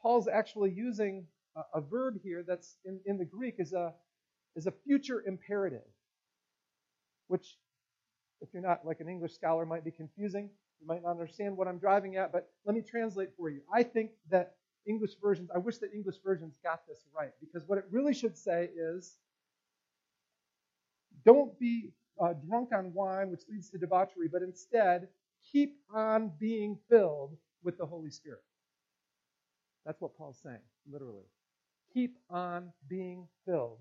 Paul's 0.00 0.28
actually 0.28 0.70
using 0.72 1.26
a, 1.56 1.78
a 1.78 1.80
verb 1.80 2.18
here 2.22 2.44
that's 2.46 2.76
in, 2.84 3.00
in 3.04 3.18
the 3.18 3.24
Greek 3.24 3.56
is 3.58 3.72
a, 3.72 3.92
is 4.56 4.66
a 4.66 4.72
future 4.72 5.22
imperative, 5.26 5.86
which, 7.28 7.56
if 8.40 8.48
you're 8.52 8.62
not 8.62 8.86
like 8.86 9.00
an 9.00 9.08
English 9.08 9.34
scholar, 9.34 9.66
might 9.66 9.84
be 9.84 9.90
confusing. 9.90 10.50
You 10.80 10.86
might 10.86 11.02
not 11.02 11.10
understand 11.10 11.56
what 11.56 11.68
I'm 11.68 11.78
driving 11.78 12.16
at, 12.16 12.32
but 12.32 12.48
let 12.64 12.74
me 12.74 12.82
translate 12.82 13.30
for 13.36 13.50
you. 13.50 13.60
I 13.72 13.82
think 13.82 14.12
that 14.30 14.54
English 14.86 15.12
versions, 15.22 15.50
I 15.54 15.58
wish 15.58 15.78
that 15.78 15.92
English 15.92 16.16
versions 16.24 16.54
got 16.64 16.86
this 16.88 17.04
right, 17.16 17.32
because 17.40 17.68
what 17.68 17.78
it 17.78 17.84
really 17.90 18.14
should 18.14 18.36
say 18.36 18.70
is 18.74 19.18
don't 21.24 21.58
be 21.58 21.92
uh, 22.20 22.32
drunk 22.48 22.70
on 22.74 22.92
wine, 22.94 23.30
which 23.30 23.42
leads 23.50 23.68
to 23.70 23.78
debauchery, 23.78 24.28
but 24.28 24.42
instead 24.42 25.08
keep 25.52 25.76
on 25.92 26.32
being 26.38 26.78
filled 26.88 27.36
with 27.62 27.76
the 27.78 27.86
Holy 27.86 28.10
Spirit. 28.10 28.42
That's 29.84 30.00
what 30.00 30.16
Paul's 30.16 30.38
saying, 30.42 30.58
literally. 30.90 31.24
Keep 31.92 32.16
on 32.30 32.72
being 32.88 33.26
filled 33.46 33.80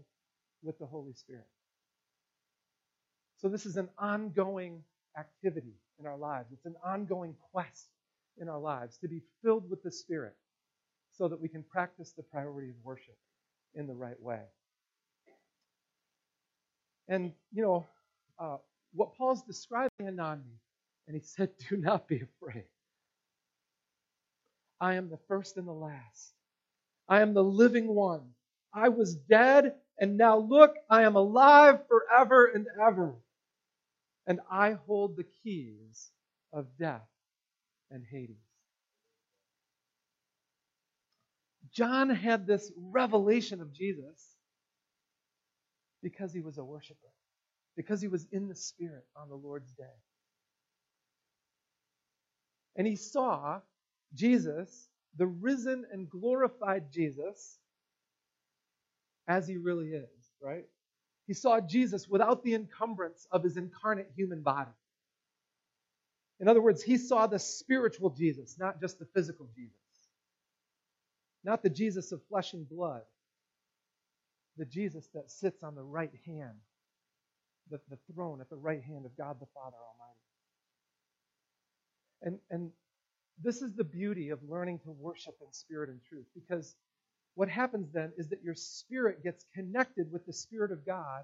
with 0.63 0.79
the 0.79 0.85
Holy 0.85 1.13
Spirit. 1.13 1.47
So, 3.41 3.47
this 3.47 3.65
is 3.65 3.77
an 3.77 3.89
ongoing 3.97 4.83
activity 5.17 5.73
in 5.99 6.05
our 6.05 6.17
lives. 6.17 6.51
It's 6.51 6.65
an 6.65 6.75
ongoing 6.83 7.35
quest 7.51 7.87
in 8.37 8.49
our 8.49 8.59
lives 8.59 8.97
to 8.97 9.07
be 9.07 9.21
filled 9.41 9.69
with 9.69 9.81
the 9.81 9.91
Spirit 9.91 10.35
so 11.11 11.27
that 11.27 11.39
we 11.39 11.47
can 11.49 11.63
practice 11.63 12.11
the 12.11 12.23
priority 12.23 12.69
of 12.69 12.75
worship 12.83 13.17
in 13.75 13.87
the 13.87 13.93
right 13.93 14.21
way. 14.21 14.41
And, 17.07 17.33
you 17.53 17.63
know, 17.63 17.87
uh, 18.37 18.57
what 18.93 19.15
Paul's 19.15 19.43
describing 19.43 19.89
in 19.99 20.17
Anani, 20.17 20.41
and 21.07 21.15
he 21.15 21.21
said, 21.23 21.49
Do 21.69 21.77
not 21.77 22.07
be 22.07 22.21
afraid. 22.21 22.65
I 24.81 24.95
am 24.95 25.09
the 25.09 25.19
first 25.27 25.57
and 25.57 25.67
the 25.67 25.73
last. 25.73 26.33
I 27.07 27.21
am 27.21 27.33
the 27.33 27.43
living 27.43 27.87
one. 27.87 28.21
I 28.73 28.89
was 28.89 29.15
dead, 29.15 29.73
and 29.97 30.17
now 30.17 30.37
look, 30.37 30.75
I 30.89 31.03
am 31.03 31.15
alive 31.15 31.79
forever 31.87 32.45
and 32.45 32.67
ever. 32.79 33.15
And 34.29 34.39
I 34.49 34.77
hold 34.85 35.17
the 35.17 35.25
keys 35.43 36.11
of 36.53 36.67
death 36.77 37.09
and 37.89 38.05
Hades. 38.09 38.37
John 41.73 42.09
had 42.09 42.47
this 42.47 42.71
revelation 42.77 43.59
of 43.59 43.73
Jesus 43.73 44.35
because 46.01 46.31
he 46.31 46.41
was 46.41 46.57
a 46.59 46.63
worshiper, 46.63 46.97
because 47.75 48.01
he 48.01 48.07
was 48.07 48.27
in 48.31 48.47
the 48.47 48.55
Spirit 48.55 49.05
on 49.15 49.29
the 49.29 49.35
Lord's 49.35 49.71
day. 49.71 49.83
And 52.75 52.87
he 52.87 52.95
saw 52.95 53.59
Jesus, 54.13 54.89
the 55.17 55.27
risen 55.27 55.85
and 55.91 56.09
glorified 56.09 56.91
Jesus, 56.91 57.57
as 59.27 59.47
he 59.47 59.57
really 59.57 59.89
is, 59.89 60.31
right? 60.41 60.65
He 61.29 61.35
saw 61.35 61.61
Jesus 61.61 62.07
without 62.09 62.43
the 62.43 62.55
encumbrance 62.55 63.27
of 63.31 63.43
his 63.43 63.55
incarnate 63.55 64.09
human 64.15 64.41
body. 64.41 64.71
In 66.39 66.47
other 66.47 66.59
words, 66.59 66.81
he 66.81 66.97
saw 66.97 67.27
the 67.27 67.37
spiritual 67.37 68.09
Jesus, 68.09 68.57
not 68.57 68.81
just 68.81 68.97
the 68.97 69.05
physical 69.13 69.47
Jesus. 69.55 69.77
Not 71.43 71.61
the 71.61 71.69
Jesus 71.69 72.11
of 72.11 72.23
flesh 72.29 72.53
and 72.53 72.67
blood, 72.67 73.03
the 74.57 74.65
Jesus 74.65 75.07
that 75.13 75.29
sits 75.29 75.61
on 75.61 75.75
the 75.75 75.83
right 75.83 76.09
hand, 76.25 76.57
the, 77.69 77.79
the 77.91 77.99
throne 78.11 78.41
at 78.41 78.49
the 78.49 78.55
right 78.55 78.81
hand 78.81 79.05
of 79.05 79.15
God 79.15 79.39
the 79.39 79.45
Father 79.53 79.77
Almighty. 79.77 80.19
And, 82.23 82.39
and 82.49 82.71
this 83.43 83.61
is 83.61 83.75
the 83.75 83.83
beauty 83.83 84.29
of 84.29 84.39
learning 84.49 84.79
to 84.79 84.89
worship 84.89 85.35
in 85.45 85.53
spirit 85.53 85.91
and 85.91 85.99
truth 86.09 86.25
because 86.33 86.75
what 87.35 87.49
happens 87.49 87.91
then 87.93 88.11
is 88.17 88.29
that 88.29 88.43
your 88.43 88.55
spirit 88.55 89.23
gets 89.23 89.45
connected 89.55 90.11
with 90.11 90.25
the 90.25 90.33
Spirit 90.33 90.71
of 90.71 90.85
God 90.85 91.23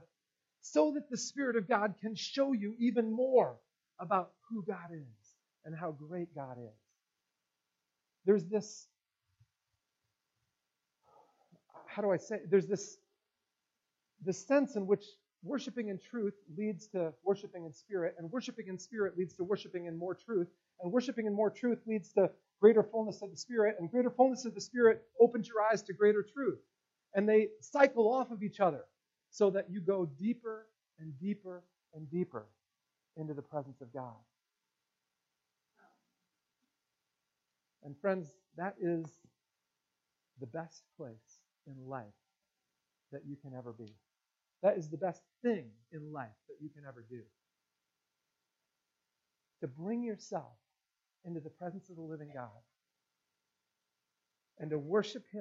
so 0.61 0.93
that 0.95 1.09
the 1.09 1.17
Spirit 1.17 1.55
of 1.55 1.67
God 1.67 1.95
can 2.01 2.15
show 2.15 2.53
you 2.53 2.73
even 2.79 3.11
more 3.11 3.55
about 3.99 4.31
who 4.49 4.63
God 4.65 4.91
is 4.91 5.35
and 5.65 5.75
how 5.75 5.91
great 5.91 6.33
God 6.35 6.57
is. 6.57 6.77
There's 8.25 8.45
this, 8.45 8.87
how 11.87 12.01
do 12.01 12.11
I 12.11 12.17
say, 12.17 12.39
there's 12.49 12.67
this, 12.67 12.97
this 14.23 14.45
sense 14.47 14.75
in 14.75 14.87
which 14.87 15.03
worshiping 15.43 15.89
in 15.89 15.99
truth 15.99 16.33
leads 16.57 16.87
to 16.87 17.13
worshiping 17.23 17.65
in 17.65 17.73
spirit, 17.73 18.15
and 18.17 18.31
worshiping 18.31 18.67
in 18.67 18.79
spirit 18.79 19.17
leads 19.17 19.35
to 19.35 19.43
worshiping 19.43 19.85
in 19.85 19.97
more 19.97 20.15
truth, 20.15 20.47
and 20.81 20.91
worshiping 20.91 21.27
in 21.27 21.33
more 21.33 21.51
truth 21.51 21.79
leads 21.85 22.11
to 22.13 22.29
greater 22.61 22.83
fullness 22.83 23.21
of 23.21 23.31
the 23.31 23.37
spirit, 23.37 23.75
and 23.79 23.89
greater 23.89 24.09
fullness 24.09 24.45
of 24.45 24.55
the 24.55 24.61
spirit 24.61 25.03
opens 25.19 25.47
your 25.47 25.61
eyes 25.61 25.81
to 25.83 25.93
greater 25.93 26.23
truth. 26.23 26.59
And 27.13 27.27
they 27.27 27.49
cycle 27.61 28.11
off 28.11 28.31
of 28.31 28.43
each 28.43 28.59
other 28.59 28.81
so 29.29 29.49
that 29.51 29.69
you 29.69 29.81
go 29.81 30.05
deeper 30.05 30.67
and 30.99 31.17
deeper 31.19 31.63
and 31.93 32.09
deeper 32.09 32.45
into 33.17 33.33
the 33.33 33.41
presence 33.41 33.81
of 33.81 33.93
God. 33.93 34.15
And 37.83 37.95
friends, 37.99 38.29
that 38.57 38.75
is 38.81 39.05
the 40.39 40.47
best 40.47 40.83
place 40.97 41.39
in 41.67 41.87
life 41.87 42.05
that 43.11 43.21
you 43.25 43.35
can 43.35 43.53
ever 43.57 43.71
be. 43.71 43.93
That 44.63 44.77
is 44.77 44.89
the 44.89 44.97
best 44.97 45.21
thing 45.43 45.69
in 45.91 46.11
life 46.11 46.27
that 46.49 46.57
you 46.59 46.69
can 46.69 46.83
ever 46.87 47.05
do. 47.09 47.21
To 49.61 49.67
bring 49.67 50.03
yourself 50.03 50.57
into 51.25 51.39
the 51.39 51.49
presence 51.49 51.89
of 51.89 51.95
the 51.95 52.01
living 52.01 52.29
God 52.33 52.49
and 54.59 54.69
to 54.69 54.77
worship 54.77 55.23
Him. 55.23 55.31